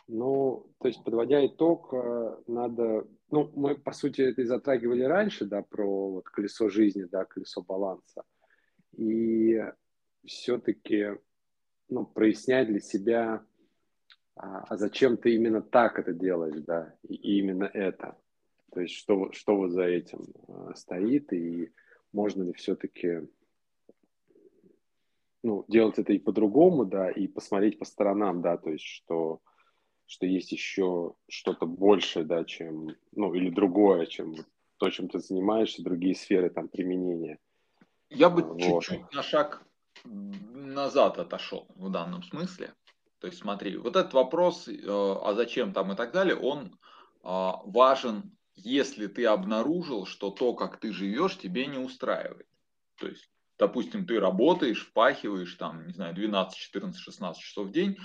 Ну, 0.07 0.71
то 0.79 0.89
есть, 0.89 1.03
подводя 1.03 1.45
итог, 1.45 1.93
э, 1.93 2.37
надо, 2.47 3.09
ну, 3.31 3.51
мы, 3.57 3.75
по 3.75 3.91
сути, 3.91 4.23
это 4.23 4.43
и 4.43 4.45
затрагивали 4.45 5.03
раньше, 5.03 5.45
да, 5.45 5.63
про 5.63 6.11
вот 6.11 6.29
колесо 6.29 6.69
жизни, 6.69 7.03
да, 7.11 7.25
колесо 7.25 7.63
баланса. 7.63 8.23
И 8.97 9.61
все-таки, 10.25 11.09
ну, 11.89 12.07
прояснять 12.07 12.69
для 12.69 12.79
себя, 12.79 13.45
а, 14.37 14.61
а 14.69 14.77
зачем 14.77 15.17
ты 15.17 15.35
именно 15.35 15.61
так 15.61 15.99
это 15.99 16.13
делаешь, 16.13 16.63
да, 16.65 16.95
и 17.03 17.41
именно 17.41 17.65
это. 17.65 18.17
То 18.77 18.83
есть 18.83 18.95
что, 18.95 19.33
что 19.33 19.57
вот 19.57 19.71
за 19.71 19.85
этим 19.85 20.27
э, 20.49 20.75
стоит, 20.75 21.33
и 21.33 21.73
можно 22.13 22.43
ли 22.43 22.53
все-таки 22.53 23.27
ну, 25.43 25.65
делать 25.67 25.99
это 25.99 26.13
и 26.13 26.19
по-другому, 26.19 26.85
да, 26.85 27.11
и 27.11 27.27
посмотреть 27.27 27.79
по 27.79 27.87
сторонам, 27.87 28.43
да, 28.43 28.59
то 28.59 28.69
есть 28.69 28.85
что, 28.85 29.41
что 30.05 30.27
есть 30.27 30.53
еще 30.53 31.15
что-то 31.27 31.65
большее, 31.65 32.27
да, 32.27 32.45
чем, 32.45 32.95
ну, 33.13 33.33
или 33.33 33.49
другое, 33.49 34.05
чем 34.05 34.35
то, 34.77 34.91
чем 34.91 35.09
ты 35.09 35.21
занимаешься, 35.21 35.83
другие 35.83 36.15
сферы 36.15 36.51
там 36.51 36.69
применения. 36.69 37.39
Я 38.11 38.29
бы 38.29 38.43
вот. 38.43 38.61
чуть-чуть 38.61 39.11
на 39.15 39.23
шаг 39.23 39.67
назад 40.05 41.17
отошел 41.17 41.67
в 41.77 41.91
данном 41.91 42.23
смысле. 42.23 42.75
То 43.21 43.29
есть 43.29 43.39
смотри, 43.39 43.79
вот 43.79 43.97
этот 43.97 44.13
вопрос, 44.13 44.69
э, 44.69 44.75
а 44.87 45.33
зачем 45.33 45.73
там 45.73 45.93
и 45.93 45.97
так 45.97 46.13
далее, 46.13 46.37
он 46.37 46.79
а, 47.23 47.63
важен 47.65 48.37
если 48.57 49.07
ты 49.07 49.27
обнаружил, 49.27 50.07
что 50.07 50.31
то, 50.31 50.55
как 50.55 50.81
ты 50.81 50.93
живешь, 50.93 51.39
тебе 51.39 51.67
не 51.67 51.79
устраивает. 51.79 52.49
То 52.99 53.09
есть 53.09 53.31
допустим, 53.59 54.07
ты 54.07 54.21
работаешь, 54.21 54.87
впахиваешь, 54.87 55.55
там, 55.55 55.87
не 55.87 55.93
знаю, 55.93 56.15
12, 56.15 56.57
14, 56.57 57.01
16 57.01 57.43
часов 57.43 57.69
в 57.69 57.73
день, 57.73 57.97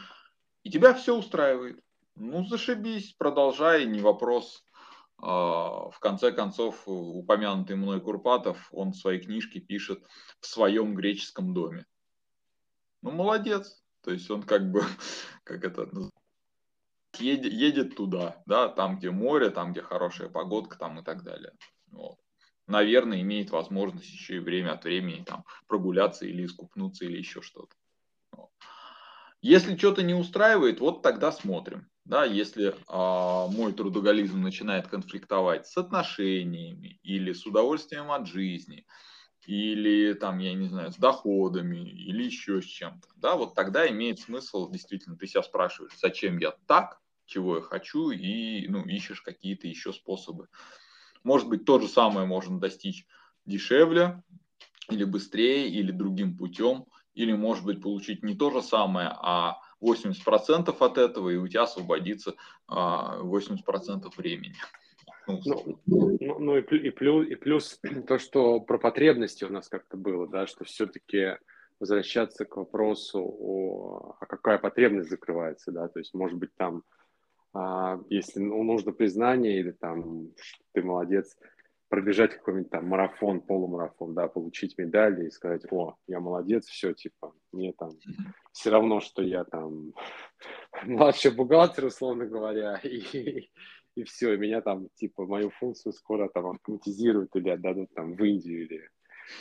и 0.64 0.70
тебя 0.70 0.94
все 0.94 1.18
устраивает. 1.18 1.82
Ну, 2.16 2.46
зашибись, 2.46 3.14
продолжай, 3.14 3.86
не 3.86 4.00
вопрос. 4.02 4.64
А, 5.18 5.90
в 5.90 6.00
конце 6.00 6.32
концов, 6.32 6.84
упомянутый 6.86 7.76
мной 7.76 8.02
Курпатов, 8.02 8.70
он 8.72 8.92
в 8.92 8.98
своей 8.98 9.22
книжке 9.22 9.60
пишет 9.60 10.04
в 10.40 10.48
своем 10.48 10.96
греческом 10.96 11.54
доме. 11.54 11.86
Ну, 13.02 13.12
молодец. 13.12 13.82
То 14.04 14.12
есть 14.12 14.30
он 14.30 14.44
как 14.44 14.72
бы, 14.72 14.84
как 15.44 15.64
это, 15.64 15.90
едет, 17.20 17.52
едет 17.54 17.96
туда, 17.96 18.42
да, 18.46 18.68
там, 18.70 18.98
где 18.98 19.12
море, 19.12 19.50
там, 19.50 19.72
где 19.72 19.82
хорошая 19.82 20.30
погодка, 20.30 20.78
там 20.78 21.00
и 21.00 21.04
так 21.04 21.24
далее. 21.24 21.54
Вот. 21.92 22.18
Наверное, 22.68 23.22
имеет 23.22 23.50
возможность 23.50 24.10
еще 24.10 24.38
и 24.38 24.40
время 24.40 24.74
от 24.74 24.84
времени 24.84 25.24
там 25.26 25.44
прогуляться 25.68 26.26
или 26.26 26.46
искупнуться 26.46 27.06
или 27.06 27.18
еще 27.18 27.42
что-то. 27.42 27.76
Вот. 28.32 28.50
Если 29.42 29.76
что-то 29.76 30.04
не 30.04 30.14
устраивает, 30.14 30.80
вот 30.80 31.02
тогда 31.02 31.32
смотрим. 31.32 31.90
Да, 32.06 32.26
если 32.26 32.76
а, 32.88 33.48
мой 33.48 33.74
трудоголизм 33.74 34.42
начинает 34.42 34.88
конфликтовать 34.88 35.68
с 35.68 35.78
отношениями 35.78 37.00
или 37.04 37.32
с 37.32 37.46
удовольствием 37.46 38.12
от 38.12 38.28
жизни, 38.28 38.86
или 39.46 40.14
там, 40.14 40.40
я 40.40 40.54
не 40.54 40.68
знаю, 40.68 40.92
с 40.92 40.98
доходами, 40.98 41.78
или 41.78 42.24
еще 42.24 42.62
с 42.62 42.66
чем-то, 42.66 43.08
да, 43.16 43.36
вот 43.36 43.56
тогда 43.56 43.90
имеет 43.90 44.20
смысл, 44.20 44.70
действительно, 44.70 45.18
ты 45.18 45.28
себя 45.28 45.44
спрашиваешь, 45.44 45.98
зачем 46.00 46.38
я 46.38 46.52
так, 46.68 47.00
чего 47.26 47.58
я 47.58 47.62
хочу, 47.62 48.12
и, 48.12 48.68
ну, 48.68 48.84
ищешь 48.84 49.22
какие-то 49.22 49.68
еще 49.68 49.94
способы. 49.94 50.48
Может 51.24 51.48
быть, 51.48 51.66
то 51.66 51.80
же 51.80 51.88
самое 51.88 52.28
можно 52.28 52.60
достичь 52.60 53.06
дешевле, 53.46 54.24
или 54.90 55.04
быстрее, 55.04 55.70
или 55.70 55.92
другим 55.92 56.38
путем, 56.38 56.86
или, 57.14 57.34
может 57.34 57.66
быть, 57.66 57.82
получить 57.82 58.24
не 58.24 58.36
то 58.36 58.52
же 58.52 58.62
самое, 58.62 59.10
а 59.10 59.60
80% 59.82 60.76
от 60.80 60.98
этого, 60.98 61.30
и 61.30 61.38
у 61.38 61.48
тебя 61.48 61.64
освободится 61.64 62.36
80% 62.68 62.68
а, 62.68 64.18
времени. 64.18 64.56
Ну, 65.28 65.80
ну, 65.86 66.40
ну, 66.40 66.58
и, 66.58 66.62
и, 66.62 66.90
плюс, 66.90 67.28
и 67.28 67.36
плюс 67.36 67.80
то, 68.08 68.18
что 68.18 68.60
про 68.60 68.78
потребности 68.78 69.44
у 69.44 69.50
нас 69.50 69.70
как-то 69.70 69.98
было, 69.98 70.28
да, 70.28 70.48
что 70.48 70.64
все-таки 70.64 71.38
возвращаться 71.80 72.46
к 72.46 72.58
вопросу, 72.58 73.20
о, 73.20 74.16
а 74.20 74.26
какая 74.26 74.60
потребность 74.60 75.10
закрывается, 75.10 75.72
да, 75.72 75.88
то 75.88 76.00
есть, 76.00 76.14
может 76.14 76.38
быть, 76.38 76.54
там, 76.56 76.84
а, 77.54 78.00
если 78.10 78.40
ну, 78.40 78.64
нужно 78.64 78.92
признание 78.92 79.60
или 79.60 79.72
там, 79.72 80.30
ты 80.74 80.84
молодец, 80.84 81.36
пробежать 81.92 82.36
какой-нибудь 82.36 82.70
там 82.70 82.88
марафон, 82.88 83.42
полумарафон, 83.42 84.14
да, 84.14 84.28
получить 84.30 84.78
медаль 84.78 85.26
и 85.26 85.30
сказать, 85.30 85.64
о, 85.72 85.96
я 86.08 86.22
молодец, 86.22 86.66
все, 86.68 86.94
типа, 86.94 87.34
мне 87.52 87.74
там 87.74 87.92
все 88.54 88.70
равно, 88.70 89.02
что 89.02 89.22
я 89.22 89.44
там 89.44 89.94
младший 90.84 91.32
бухгалтер, 91.32 91.86
условно 91.86 92.26
говоря, 92.26 92.78
и, 92.84 93.50
и 93.96 94.04
все, 94.04 94.34
и 94.34 94.38
меня 94.38 94.62
там, 94.62 94.88
типа, 94.96 95.26
мою 95.26 95.50
функцию 95.50 95.94
скоро 95.94 96.30
там 96.30 96.48
автоматизируют 96.48 97.36
или 97.36 97.50
отдадут 97.50 97.94
там 97.94 98.16
в 98.16 98.24
Индию, 98.24 98.66
или 98.66 98.90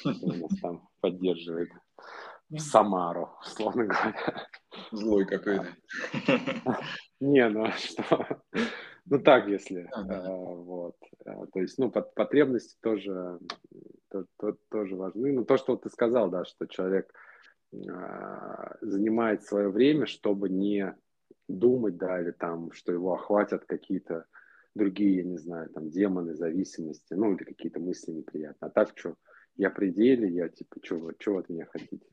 нас 0.04 0.60
там 0.60 0.88
поддерживает 1.00 1.70
в 2.48 2.58
Самару, 2.58 3.30
условно 3.40 3.84
говоря. 3.84 4.48
Злой 4.90 5.24
какой-то. 5.24 5.68
Не, 7.20 7.48
ну 7.48 7.64
а 7.64 7.72
что? 7.72 8.42
Ну 9.06 9.18
так, 9.18 9.48
если. 9.48 9.88
А, 9.92 10.02
вот. 10.30 10.96
А, 11.24 11.46
то 11.46 11.60
есть, 11.60 11.78
ну, 11.78 11.90
потребности 11.90 12.76
тоже, 12.80 13.38
то, 14.08 14.24
то, 14.36 14.56
тоже 14.68 14.96
важны. 14.96 15.32
Ну, 15.32 15.44
то, 15.44 15.56
что 15.56 15.76
ты 15.76 15.90
сказал, 15.90 16.30
да, 16.30 16.44
что 16.44 16.66
человек 16.66 17.12
занимает 18.80 19.44
свое 19.44 19.68
время, 19.68 20.06
чтобы 20.06 20.48
не 20.48 20.94
думать, 21.48 21.96
да, 21.96 22.20
или 22.20 22.32
там, 22.32 22.72
что 22.72 22.92
его 22.92 23.14
охватят 23.14 23.64
какие-то 23.64 24.26
другие, 24.74 25.18
я 25.18 25.24
не 25.24 25.38
знаю, 25.38 25.68
там, 25.70 25.90
демоны, 25.90 26.34
зависимости, 26.34 27.14
ну, 27.14 27.34
или 27.34 27.44
какие-то 27.44 27.80
мысли 27.80 28.12
неприятные. 28.12 28.68
А 28.68 28.70
так, 28.70 28.92
что, 28.96 29.16
я 29.56 29.70
пределе, 29.70 30.28
я, 30.28 30.48
типа, 30.48 30.76
что 30.82 30.96
вы 30.96 31.38
от 31.38 31.48
меня 31.48 31.66
хотите? 31.66 32.06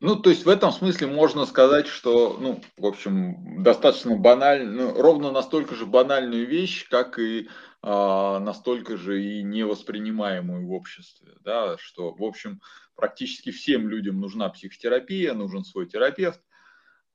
Ну, 0.00 0.16
то 0.16 0.30
есть 0.30 0.46
в 0.46 0.48
этом 0.48 0.72
смысле 0.72 1.08
можно 1.08 1.44
сказать, 1.44 1.86
что, 1.86 2.38
ну, 2.40 2.62
в 2.78 2.86
общем, 2.86 3.62
достаточно 3.62 4.16
банально, 4.16 4.72
ну, 4.72 5.02
ровно 5.02 5.30
настолько 5.30 5.74
же 5.74 5.84
банальную 5.84 6.46
вещь, 6.46 6.88
как 6.88 7.18
и 7.18 7.50
а, 7.82 8.40
настолько 8.40 8.96
же 8.96 9.22
и 9.22 9.42
невоспринимаемую 9.42 10.66
в 10.66 10.72
обществе, 10.72 11.34
да, 11.40 11.76
что, 11.78 12.14
в 12.14 12.24
общем, 12.24 12.62
практически 12.94 13.50
всем 13.50 13.88
людям 13.88 14.20
нужна 14.20 14.48
психотерапия, 14.48 15.34
нужен 15.34 15.64
свой 15.64 15.86
терапевт, 15.86 16.40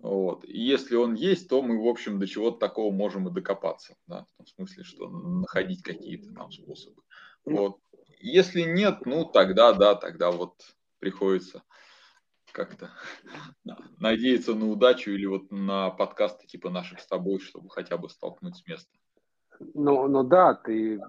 вот. 0.10 0.46
И 0.46 0.60
если 0.60 0.96
он 0.96 1.16
есть, 1.16 1.50
то 1.50 1.62
мы, 1.62 1.84
в 1.84 1.88
общем, 1.88 2.20
до 2.20 2.28
чего-то 2.28 2.60
такого 2.60 2.94
можем 2.94 3.28
и 3.28 3.32
докопаться, 3.32 3.96
да, 4.06 4.28
в 4.34 4.38
том 4.38 4.46
смысле, 4.46 4.84
что 4.84 5.10
находить 5.10 5.82
какие-то 5.82 6.32
там 6.34 6.52
способы. 6.52 7.02
Ну 7.46 7.58
вот. 7.58 7.80
Если 8.20 8.62
нет, 8.62 9.06
ну, 9.06 9.26
тогда, 9.26 9.74
да, 9.74 9.96
тогда 9.96 10.32
вот 10.32 10.54
приходится 11.00 11.64
как-то 12.52 12.92
надеяться 14.00 14.54
на 14.54 14.70
удачу 14.70 15.10
или 15.10 15.26
вот 15.26 15.52
на 15.52 15.90
подкасты 15.90 16.46
типа 16.46 16.70
наших 16.70 17.00
с 17.00 17.08
тобой, 17.08 17.40
чтобы 17.40 17.70
хотя 17.72 17.98
бы 17.98 18.08
столкнуть 18.08 18.58
с 18.58 18.68
места. 18.68 18.92
Ну, 19.74 20.08
ну 20.08 20.24
да, 20.24 20.54
ты 20.54 21.00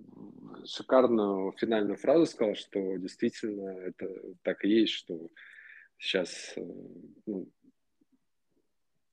шикарную 0.65 1.53
финальную 1.53 1.97
фразу 1.97 2.25
сказал, 2.27 2.55
что 2.55 2.97
действительно 2.97 3.79
это 3.79 4.09
так 4.43 4.65
и 4.65 4.69
есть, 4.69 4.93
что 4.93 5.29
сейчас 5.99 6.55
э, 6.57 6.63
ну, 7.27 7.49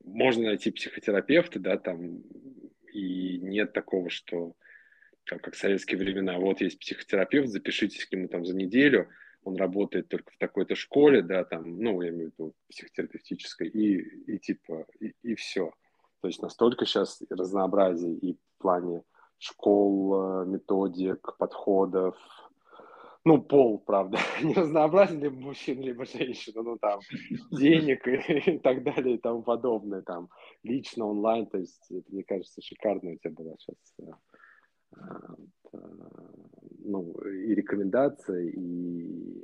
можно 0.04 0.46
найти 0.46 0.72
психотерапевта, 0.72 1.60
да, 1.60 1.78
там, 1.78 2.22
и 2.94 3.38
нет 3.40 3.74
такого, 3.74 4.10
что 4.10 4.56
как, 5.26 5.42
как 5.42 5.54
в 5.56 5.58
советские 5.58 5.98
времена, 6.00 6.38
вот 6.38 6.62
есть 6.62 6.80
психотерапевт, 6.80 7.50
запишитесь 7.50 8.06
к 8.06 8.12
нему 8.12 8.28
там 8.28 8.46
за 8.46 8.56
неделю, 8.56 9.10
он 9.44 9.56
работает 9.56 10.08
только 10.08 10.32
в 10.32 10.38
такой-то 10.38 10.76
школе, 10.76 11.22
да, 11.22 11.44
там, 11.44 11.80
ну, 11.80 12.02
я 12.02 12.10
имею 12.10 12.32
в 12.32 12.34
виду 12.34 12.56
психотерапевтической, 12.70 13.68
и, 13.68 14.34
и 14.34 14.40
типа, 14.40 14.86
и, 15.00 15.14
и 15.22 15.36
все. 15.36 15.74
То 16.22 16.28
есть 16.28 16.42
настолько 16.42 16.86
сейчас 16.86 17.22
разнообразие 17.30 18.16
и 18.16 18.34
в 18.34 18.62
плане 18.62 19.04
школ, 19.38 20.46
методик, 20.46 21.36
подходов, 21.38 22.16
ну, 23.26 23.42
пол, 23.42 23.80
правда, 23.80 24.18
не 24.44 24.54
разнообразен 24.54 25.22
либо 25.22 25.40
мужчина, 25.40 25.82
либо 25.82 26.06
женщина, 26.06 26.62
ну, 26.62 26.78
там, 26.78 27.00
денег 27.52 28.08
и, 28.08 28.52
и 28.56 28.60
так 28.60 28.84
далее 28.84 29.16
и 29.16 29.20
тому 29.20 29.44
подобное, 29.44 30.02
там, 30.02 30.30
лично, 30.64 31.06
онлайн, 31.06 31.46
то 31.48 31.58
есть, 31.58 31.92
это, 31.92 32.12
мне 32.12 32.24
кажется, 32.24 32.62
шикарно 32.62 33.12
у 33.12 33.16
тебя 33.16 33.32
была 33.32 33.56
сейчас 33.58 33.78
ну, 36.84 37.14
и 37.22 37.56
рекомендация, 37.56 38.44
и, 38.44 39.44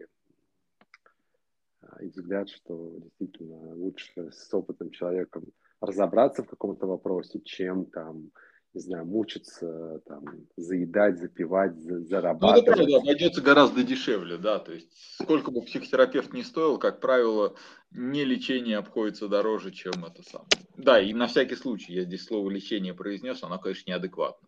и 2.02 2.08
взгляд, 2.08 2.50
что 2.50 3.00
действительно 3.00 3.76
лучше 3.76 4.32
с 4.32 4.54
опытным 4.54 4.92
человеком 4.92 5.46
разобраться 5.82 6.44
в 6.44 6.48
каком-то 6.48 6.86
вопросе, 6.86 7.40
чем 7.42 7.86
там, 7.86 8.32
не 8.74 8.82
знаю, 8.82 9.06
мучиться, 9.06 10.02
там, 10.06 10.24
заедать, 10.56 11.18
запивать, 11.18 11.76
зарабатывать. 11.76 12.68
Ну, 12.68 12.72
это 12.72 12.72
правда, 12.74 12.98
обойдется 12.98 13.42
гораздо 13.42 13.84
дешевле, 13.84 14.38
да, 14.38 14.60
то 14.60 14.72
есть 14.72 14.90
сколько 15.22 15.50
бы 15.52 15.62
психотерапевт 15.64 16.34
ни 16.34 16.44
стоил, 16.44 16.78
как 16.78 17.00
правило, 17.00 17.56
не 17.92 18.24
лечение 18.24 18.78
обходится 18.78 19.28
дороже, 19.28 19.72
чем 19.72 20.06
это 20.06 20.22
самое. 20.24 20.50
Да, 20.78 21.02
и 21.02 21.14
на 21.14 21.28
всякий 21.28 21.56
случай, 21.56 21.94
я 21.94 22.04
здесь 22.04 22.26
слово 22.26 22.50
лечение 22.50 22.94
произнес, 22.94 23.42
оно, 23.44 23.58
конечно, 23.58 23.90
неадекватно. 23.90 24.48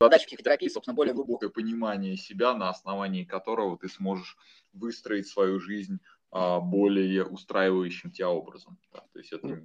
Задача 0.00 0.26
психотерапии, 0.28 0.68
собственно, 0.68 0.94
более 0.94 1.12
глубокое 1.12 1.50
понимание 1.50 2.16
себя, 2.16 2.54
на 2.54 2.70
основании 2.70 3.24
которого 3.24 3.76
ты 3.76 3.90
сможешь 3.90 4.38
выстроить 4.72 5.26
свою 5.26 5.60
жизнь 5.60 6.00
более 6.32 7.24
устраивающим 7.24 8.10
тебя 8.10 8.30
образом. 8.30 8.78
Да? 8.92 9.00
То 9.12 9.18
есть 9.18 9.32
это 9.32 9.46
ну, 9.46 9.58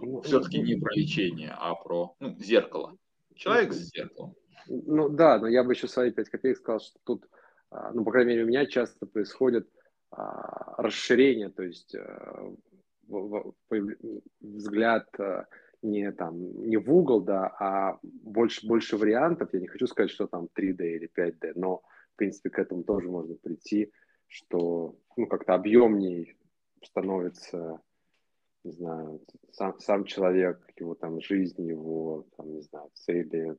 ну, 0.00 0.22
все-таки 0.22 0.60
не 0.60 0.74
про 0.74 0.92
лечение, 0.94 1.54
а 1.56 1.74
про 1.74 2.14
ну, 2.18 2.36
зеркало. 2.38 2.96
Человек 3.34 3.72
с 3.72 3.90
зеркалом. 3.94 4.34
Ну 4.66 5.08
да, 5.08 5.38
но 5.38 5.48
я 5.48 5.64
бы 5.64 5.72
еще 5.72 5.88
свои 5.88 6.10
5 6.10 6.28
копеек 6.28 6.58
сказал, 6.58 6.80
что 6.80 6.98
тут, 7.04 7.28
а, 7.70 7.92
ну, 7.92 8.04
по 8.04 8.10
крайней 8.10 8.32
мере, 8.32 8.44
у 8.44 8.48
меня 8.48 8.66
часто 8.66 9.06
происходит 9.06 9.68
а, 10.10 10.74
расширение, 10.82 11.50
то 11.50 11.62
есть 11.62 11.94
взгляд 14.40 15.08
не 15.82 16.12
там 16.12 16.68
не 16.68 16.76
в 16.76 16.92
угол, 16.92 17.20
да, 17.20 17.48
а 17.58 17.98
больше, 18.02 18.66
больше 18.66 18.96
вариантов. 18.96 19.50
Я 19.52 19.60
не 19.60 19.66
хочу 19.66 19.86
сказать, 19.86 20.10
что 20.10 20.26
там 20.26 20.48
3D 20.56 20.96
или 20.96 21.10
5D, 21.16 21.52
но 21.56 21.82
в 22.12 22.16
принципе 22.16 22.50
к 22.50 22.58
этому 22.58 22.84
тоже 22.84 23.08
можно 23.08 23.34
прийти, 23.34 23.90
что 24.32 24.96
ну, 25.16 25.26
как-то 25.26 25.54
объемнее 25.54 26.36
становится, 26.82 27.80
не 28.64 28.72
знаю, 28.72 29.20
сам, 29.50 29.78
сам 29.78 30.04
человек, 30.04 30.58
его 30.76 30.94
там 30.94 31.20
жизнь, 31.20 31.62
его 31.66 32.26
там, 32.36 32.54
не 32.54 32.62
знаю, 32.62 32.88
цели, 32.94 33.56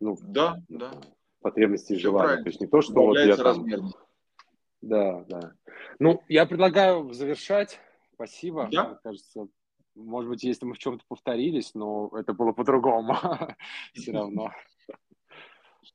ну, 0.00 0.16
да, 0.22 0.56
да. 0.68 0.92
потребности 1.40 1.92
и 1.92 1.98
желания. 1.98 2.42
То 2.42 2.48
есть 2.48 2.60
не 2.60 2.66
то, 2.66 2.80
что 2.80 2.94
вот 2.94 3.18
я 3.18 3.36
там... 3.36 3.66
Да, 4.80 5.24
да. 5.28 5.52
Ну, 5.98 6.22
я 6.28 6.46
предлагаю 6.46 7.12
завершать. 7.12 7.78
Спасибо. 8.14 8.68
Да. 8.72 8.88
Мне 8.88 8.98
кажется, 9.02 9.48
может 9.94 10.30
быть, 10.30 10.44
если 10.44 10.64
мы 10.64 10.74
в 10.74 10.78
чем-то 10.78 11.04
повторились, 11.08 11.74
но 11.74 12.10
это 12.14 12.32
было 12.32 12.52
по-другому 12.52 13.16
все 13.92 14.12
равно. 14.12 14.50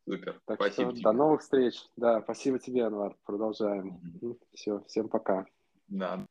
Супер. 0.06 0.42
Так 0.46 0.58
спасибо 0.58 0.90
что 0.92 1.00
тебе. 1.00 1.04
до 1.04 1.12
новых 1.14 1.42
встреч. 1.42 1.82
Да, 1.98 2.22
спасибо 2.22 2.60
тебе, 2.60 2.86
Анвар. 2.86 3.16
Продолжаем. 3.26 4.00
Все, 4.54 4.84
всем 4.88 5.10
пока. 5.10 5.46
Да. 5.88 6.26